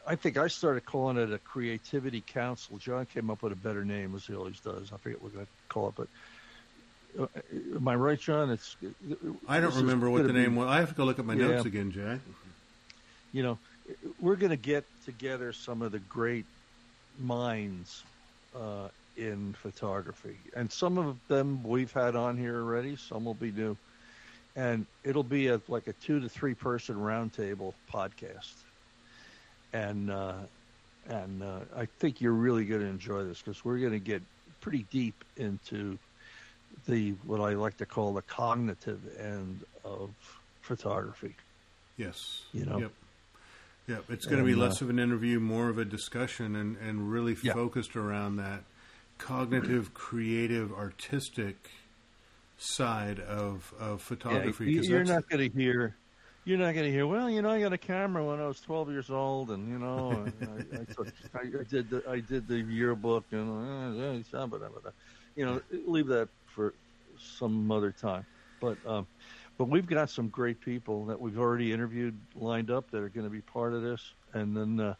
I 0.07 0.15
think 0.15 0.37
I 0.37 0.47
started 0.47 0.85
calling 0.85 1.17
it 1.17 1.31
a 1.31 1.37
creativity 1.37 2.21
council. 2.25 2.77
John 2.77 3.05
came 3.05 3.29
up 3.29 3.41
with 3.43 3.53
a 3.53 3.55
better 3.55 3.85
name, 3.85 4.13
as 4.15 4.25
he 4.25 4.33
always 4.35 4.59
does. 4.59 4.91
I 4.93 4.97
forget 4.97 5.21
what 5.21 5.31
we're 5.31 5.35
going 5.37 5.45
to 5.45 5.51
call 5.69 5.89
it, 5.89 5.93
but 5.95 6.07
uh, 7.19 7.27
am 7.75 7.87
I 7.87 7.95
right, 7.95 8.19
John? 8.19 8.49
It's 8.51 8.75
I 9.47 9.59
don't 9.59 9.75
remember 9.75 10.09
what 10.09 10.23
the 10.23 10.33
be- 10.33 10.39
name 10.39 10.55
was. 10.55 10.67
I 10.67 10.77
have 10.79 10.89
to 10.89 10.95
go 10.95 11.03
look 11.05 11.19
at 11.19 11.25
my 11.25 11.33
Yeah. 11.35 11.47
notes 11.47 11.65
again, 11.65 11.91
Jack. 11.91 12.19
You 13.33 13.43
know, 13.43 13.57
we're 14.19 14.35
going 14.35 14.49
to 14.51 14.55
get 14.57 14.85
together 15.05 15.53
some 15.53 15.81
of 15.81 15.91
the 15.91 15.99
great 15.99 16.45
minds 17.19 18.03
uh, 18.55 18.87
in 19.17 19.53
photography, 19.53 20.37
and 20.55 20.71
some 20.71 20.97
of 20.97 21.17
them 21.27 21.63
we've 21.63 21.91
had 21.91 22.15
on 22.15 22.37
here 22.37 22.57
already. 22.57 22.95
Some 22.95 23.25
will 23.25 23.33
be 23.33 23.51
new, 23.51 23.75
and 24.55 24.85
it'll 25.03 25.23
be 25.23 25.47
a 25.47 25.61
like 25.67 25.87
a 25.87 25.93
two 25.93 26.19
to 26.19 26.29
three 26.29 26.53
person 26.53 26.95
roundtable 26.95 27.73
podcast. 27.91 28.53
And 29.73 30.11
uh, 30.11 30.33
and 31.09 31.43
uh, 31.43 31.59
I 31.75 31.87
think 31.99 32.21
you're 32.21 32.31
really 32.33 32.65
going 32.65 32.81
to 32.81 32.87
enjoy 32.87 33.23
this 33.23 33.41
because 33.41 33.63
we're 33.63 33.79
going 33.79 33.93
to 33.93 33.99
get 33.99 34.21
pretty 34.59 34.85
deep 34.91 35.23
into 35.37 35.97
the 36.87 37.11
what 37.25 37.39
I 37.41 37.53
like 37.55 37.77
to 37.77 37.85
call 37.85 38.13
the 38.13 38.21
cognitive 38.21 38.99
end 39.19 39.63
of 39.83 40.09
photography. 40.61 41.35
Yes. 41.97 42.17
You 42.53 42.65
know? 42.65 42.79
Yep. 42.79 42.91
Yep. 43.87 44.03
It's 44.09 44.25
going 44.25 44.39
to 44.39 44.45
be 44.45 44.55
less 44.55 44.81
uh, 44.81 44.85
of 44.85 44.89
an 44.89 44.99
interview, 44.99 45.39
more 45.39 45.69
of 45.69 45.77
a 45.77 45.85
discussion, 45.85 46.55
and 46.55 46.77
and 46.77 47.11
really 47.11 47.35
Yeah. 47.41 47.53
focused 47.53 47.95
around 47.95 48.37
that 48.37 48.63
cognitive, 49.21 49.93
creative, 49.93 50.73
artistic 50.73 51.69
side 52.57 53.19
of 53.19 53.73
of 53.79 54.01
photography. 54.01 54.71
Yeah, 54.73 54.81
you're 54.81 55.03
not 55.03 55.29
going 55.29 55.49
to 55.49 55.57
hear. 55.57 55.95
You're 56.43 56.57
not 56.57 56.73
going 56.73 56.85
to 56.85 56.91
hear. 56.91 57.05
Well, 57.05 57.29
you 57.29 57.43
know, 57.43 57.51
I 57.51 57.61
got 57.61 57.71
a 57.71 57.77
camera 57.77 58.25
when 58.25 58.39
I 58.39 58.47
was 58.47 58.59
12 58.61 58.89
years 58.89 59.11
old, 59.11 59.51
and 59.51 59.69
you 59.69 59.77
know, 59.77 60.25
I, 60.41 60.79
I, 60.81 60.83
took, 60.85 61.07
I, 61.35 61.59
I, 61.59 61.63
did 61.69 61.89
the 61.91 62.03
I 62.09 62.19
did 62.19 62.47
the 62.47 62.57
yearbook, 62.57 63.25
and 63.31 64.01
uh, 64.33 64.91
you 65.35 65.45
know, 65.45 65.61
leave 65.85 66.07
that 66.07 66.29
for 66.47 66.73
some 67.19 67.71
other 67.71 67.91
time. 67.91 68.25
But 68.59 68.77
um, 68.87 69.05
but 69.59 69.65
we've 69.65 69.85
got 69.85 70.09
some 70.09 70.29
great 70.29 70.59
people 70.61 71.05
that 71.05 71.21
we've 71.21 71.37
already 71.37 71.71
interviewed 71.71 72.17
lined 72.35 72.71
up 72.71 72.89
that 72.89 73.03
are 73.03 73.09
going 73.09 73.25
to 73.25 73.31
be 73.31 73.41
part 73.41 73.73
of 73.73 73.83
this, 73.83 74.13
and 74.33 74.57
then 74.57 74.79
uh, 74.79 74.95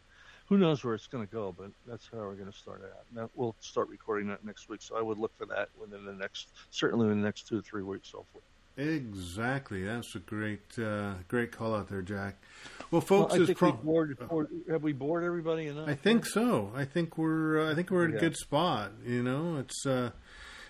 who 0.52 0.58
knows 0.58 0.84
where 0.84 0.94
it's 0.94 1.06
going 1.06 1.26
to 1.26 1.32
go? 1.32 1.54
But 1.56 1.70
that's 1.86 2.08
how 2.12 2.18
we're 2.18 2.34
going 2.34 2.52
to 2.52 2.56
start 2.56 2.82
it 2.82 2.92
out. 2.94 3.06
Now 3.14 3.30
we'll 3.34 3.56
start 3.60 3.88
recording 3.88 4.28
that 4.28 4.44
next 4.44 4.68
week, 4.68 4.82
so 4.82 4.98
I 4.98 5.00
would 5.00 5.16
look 5.16 5.36
for 5.38 5.46
that 5.46 5.70
within 5.80 6.04
the 6.04 6.12
next, 6.12 6.52
certainly 6.70 7.08
in 7.08 7.20
the 7.20 7.24
next 7.24 7.48
two 7.48 7.58
or 7.58 7.62
three 7.62 7.82
weeks, 7.82 8.10
hopefully. 8.10 8.44
Exactly. 8.76 9.84
That's 9.84 10.14
a 10.14 10.18
great, 10.18 10.78
uh, 10.78 11.14
great 11.28 11.52
call 11.52 11.74
out 11.74 11.88
there, 11.88 12.02
Jack. 12.02 12.42
Well, 12.90 13.00
folks, 13.00 13.34
well, 13.36 13.46
pro- 13.54 13.70
we 13.70 13.76
bored, 13.78 14.28
bored, 14.28 14.48
have 14.68 14.82
we 14.82 14.92
bored 14.92 15.24
everybody 15.24 15.68
enough? 15.68 15.88
I 15.88 15.94
think 15.94 16.26
so. 16.26 16.70
I 16.74 16.84
think 16.84 17.16
we're, 17.16 17.60
uh, 17.60 17.72
I 17.72 17.74
think 17.74 17.90
we're 17.90 18.04
in 18.04 18.16
a 18.16 18.20
good 18.20 18.36
spot. 18.36 18.92
You 19.06 19.22
know, 19.22 19.56
it's, 19.56 19.86
uh, 19.86 20.10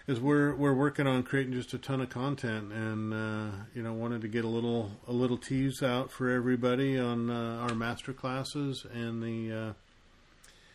is 0.07 0.21
we're 0.21 0.55
we're 0.55 0.75
working 0.75 1.07
on 1.07 1.23
creating 1.23 1.53
just 1.53 1.73
a 1.75 1.79
ton 1.79 2.01
of 2.01 2.11
content, 2.11 2.73
and 2.73 3.13
uh, 3.13 3.57
you 3.75 3.83
know 3.83 3.93
wanted 3.93 4.21
to 4.23 4.29
get 4.29 4.45
a 4.45 4.49
little 4.49 4.91
a 5.07 5.13
little 5.13 5.37
tease 5.39 5.83
out 5.83 6.11
for 6.11 6.29
everybody 6.31 6.99
on 6.99 7.31
uh, 7.31 7.67
our 7.69 7.75
master 7.75 8.13
classes 8.13 8.85
and 8.93 9.23
the 9.23 9.57
uh, 9.57 9.73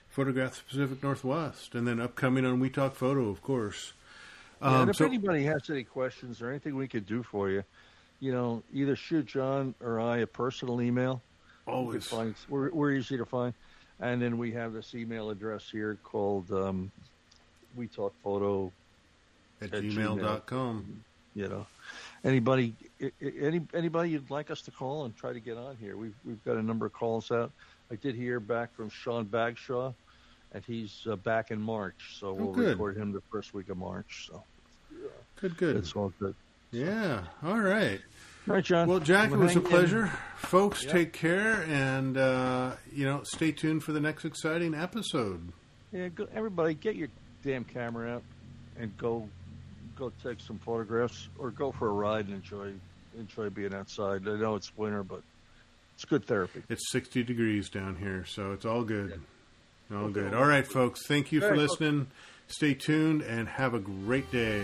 photograph 0.09 0.63
Pacific 0.67 1.03
Northwest, 1.03 1.75
and 1.75 1.87
then 1.87 1.99
upcoming 1.99 2.45
on 2.45 2.59
We 2.59 2.69
Talk 2.69 2.95
Photo, 2.95 3.29
of 3.29 3.41
course. 3.41 3.93
Um, 4.61 4.73
yeah, 4.73 4.81
and 4.81 4.89
if 4.89 4.95
so, 4.95 5.05
anybody 5.05 5.43
has 5.43 5.69
any 5.69 5.83
questions 5.83 6.41
or 6.41 6.49
anything 6.49 6.75
we 6.75 6.87
could 6.87 7.05
do 7.05 7.21
for 7.21 7.49
you, 7.49 7.63
you 8.19 8.31
know, 8.31 8.63
either 8.73 8.95
shoot 8.95 9.25
John 9.25 9.75
or 9.81 9.99
I 9.99 10.19
a 10.19 10.27
personal 10.27 10.81
email. 10.81 11.21
Always, 11.67 12.07
find, 12.07 12.33
we're 12.47 12.71
we're 12.71 12.93
easy 12.93 13.17
to 13.17 13.25
find, 13.25 13.53
and 13.99 14.21
then 14.21 14.37
we 14.37 14.53
have 14.53 14.71
this 14.71 14.95
email 14.95 15.29
address 15.29 15.69
here 15.69 15.97
called 16.01 16.49
um, 16.49 16.89
We 17.75 17.87
Talk 17.87 18.13
Photo 18.23 18.71
at, 19.61 19.73
at 19.73 19.83
gmail.com. 19.83 21.03
You 21.35 21.47
know, 21.47 21.67
anybody, 22.23 22.73
any 23.21 23.61
anybody 23.73 24.09
you'd 24.09 24.31
like 24.31 24.49
us 24.49 24.61
to 24.61 24.71
call 24.71 25.05
and 25.05 25.15
try 25.15 25.33
to 25.33 25.39
get 25.39 25.57
on 25.57 25.77
here. 25.77 25.95
We've 25.95 26.15
we've 26.25 26.43
got 26.43 26.57
a 26.57 26.63
number 26.63 26.85
of 26.85 26.93
calls 26.93 27.31
out. 27.31 27.51
I 27.91 27.95
did 27.95 28.15
hear 28.15 28.39
back 28.39 28.75
from 28.75 28.89
Sean 28.89 29.25
Bagshaw, 29.25 29.93
and 30.51 30.63
he's 30.65 31.05
uh, 31.09 31.15
back 31.15 31.51
in 31.51 31.61
March, 31.61 32.17
so 32.19 32.29
oh, 32.29 32.33
we'll 32.33 32.53
good. 32.53 32.69
record 32.69 32.97
him 32.97 33.11
the 33.11 33.21
first 33.31 33.53
week 33.53 33.69
of 33.69 33.77
March. 33.77 34.27
So 34.29 34.43
yeah. 34.91 35.09
good, 35.39 35.57
good. 35.57 35.75
It's 35.77 35.95
all 35.95 36.11
good. 36.19 36.33
So. 36.71 36.77
Yeah. 36.77 37.23
All 37.43 37.59
right. 37.59 38.01
All 38.47 38.55
right, 38.55 38.63
John. 38.63 38.87
Well, 38.87 38.99
Jack, 38.99 39.31
it 39.31 39.37
was 39.37 39.55
a 39.55 39.61
pleasure. 39.61 40.05
In. 40.05 40.11
Folks, 40.37 40.83
yep. 40.83 40.93
take 40.93 41.13
care, 41.13 41.63
and 41.69 42.17
uh, 42.17 42.71
you 42.93 43.05
know, 43.05 43.21
stay 43.23 43.51
tuned 43.51 43.83
for 43.83 43.91
the 43.91 43.99
next 43.99 44.25
exciting 44.25 44.73
episode. 44.73 45.51
Yeah, 45.91 46.07
go, 46.09 46.27
everybody, 46.33 46.73
get 46.73 46.95
your 46.95 47.09
damn 47.43 47.63
camera 47.63 48.15
out 48.15 48.23
and 48.79 48.95
go 48.97 49.27
go 49.97 50.11
take 50.23 50.39
some 50.39 50.59
photographs 50.59 51.29
or 51.37 51.51
go 51.51 51.71
for 51.71 51.89
a 51.89 51.93
ride 51.93 52.25
and 52.25 52.35
enjoy 52.35 52.73
enjoy 53.17 53.49
being 53.49 53.73
outside. 53.73 54.27
I 54.27 54.35
know 54.35 54.55
it's 54.55 54.75
winter, 54.77 55.03
but 55.03 55.21
it's 55.95 56.05
good 56.05 56.25
therapy. 56.25 56.61
It's 56.69 56.91
60 56.91 57.23
degrees 57.23 57.69
down 57.69 57.95
here, 57.95 58.25
so 58.25 58.51
it's 58.51 58.65
all 58.65 58.83
good. 58.83 59.19
Yeah. 59.89 59.97
All 59.97 60.03
okay. 60.05 60.13
good. 60.13 60.33
All 60.33 60.45
right, 60.45 60.67
folks. 60.67 61.07
Thank 61.07 61.31
you 61.31 61.41
all 61.41 61.47
for 61.47 61.53
right, 61.53 61.61
listening. 61.61 62.01
Folks. 62.01 62.55
Stay 62.55 62.73
tuned 62.73 63.21
and 63.23 63.47
have 63.47 63.73
a 63.73 63.79
great 63.79 64.31
day. 64.31 64.63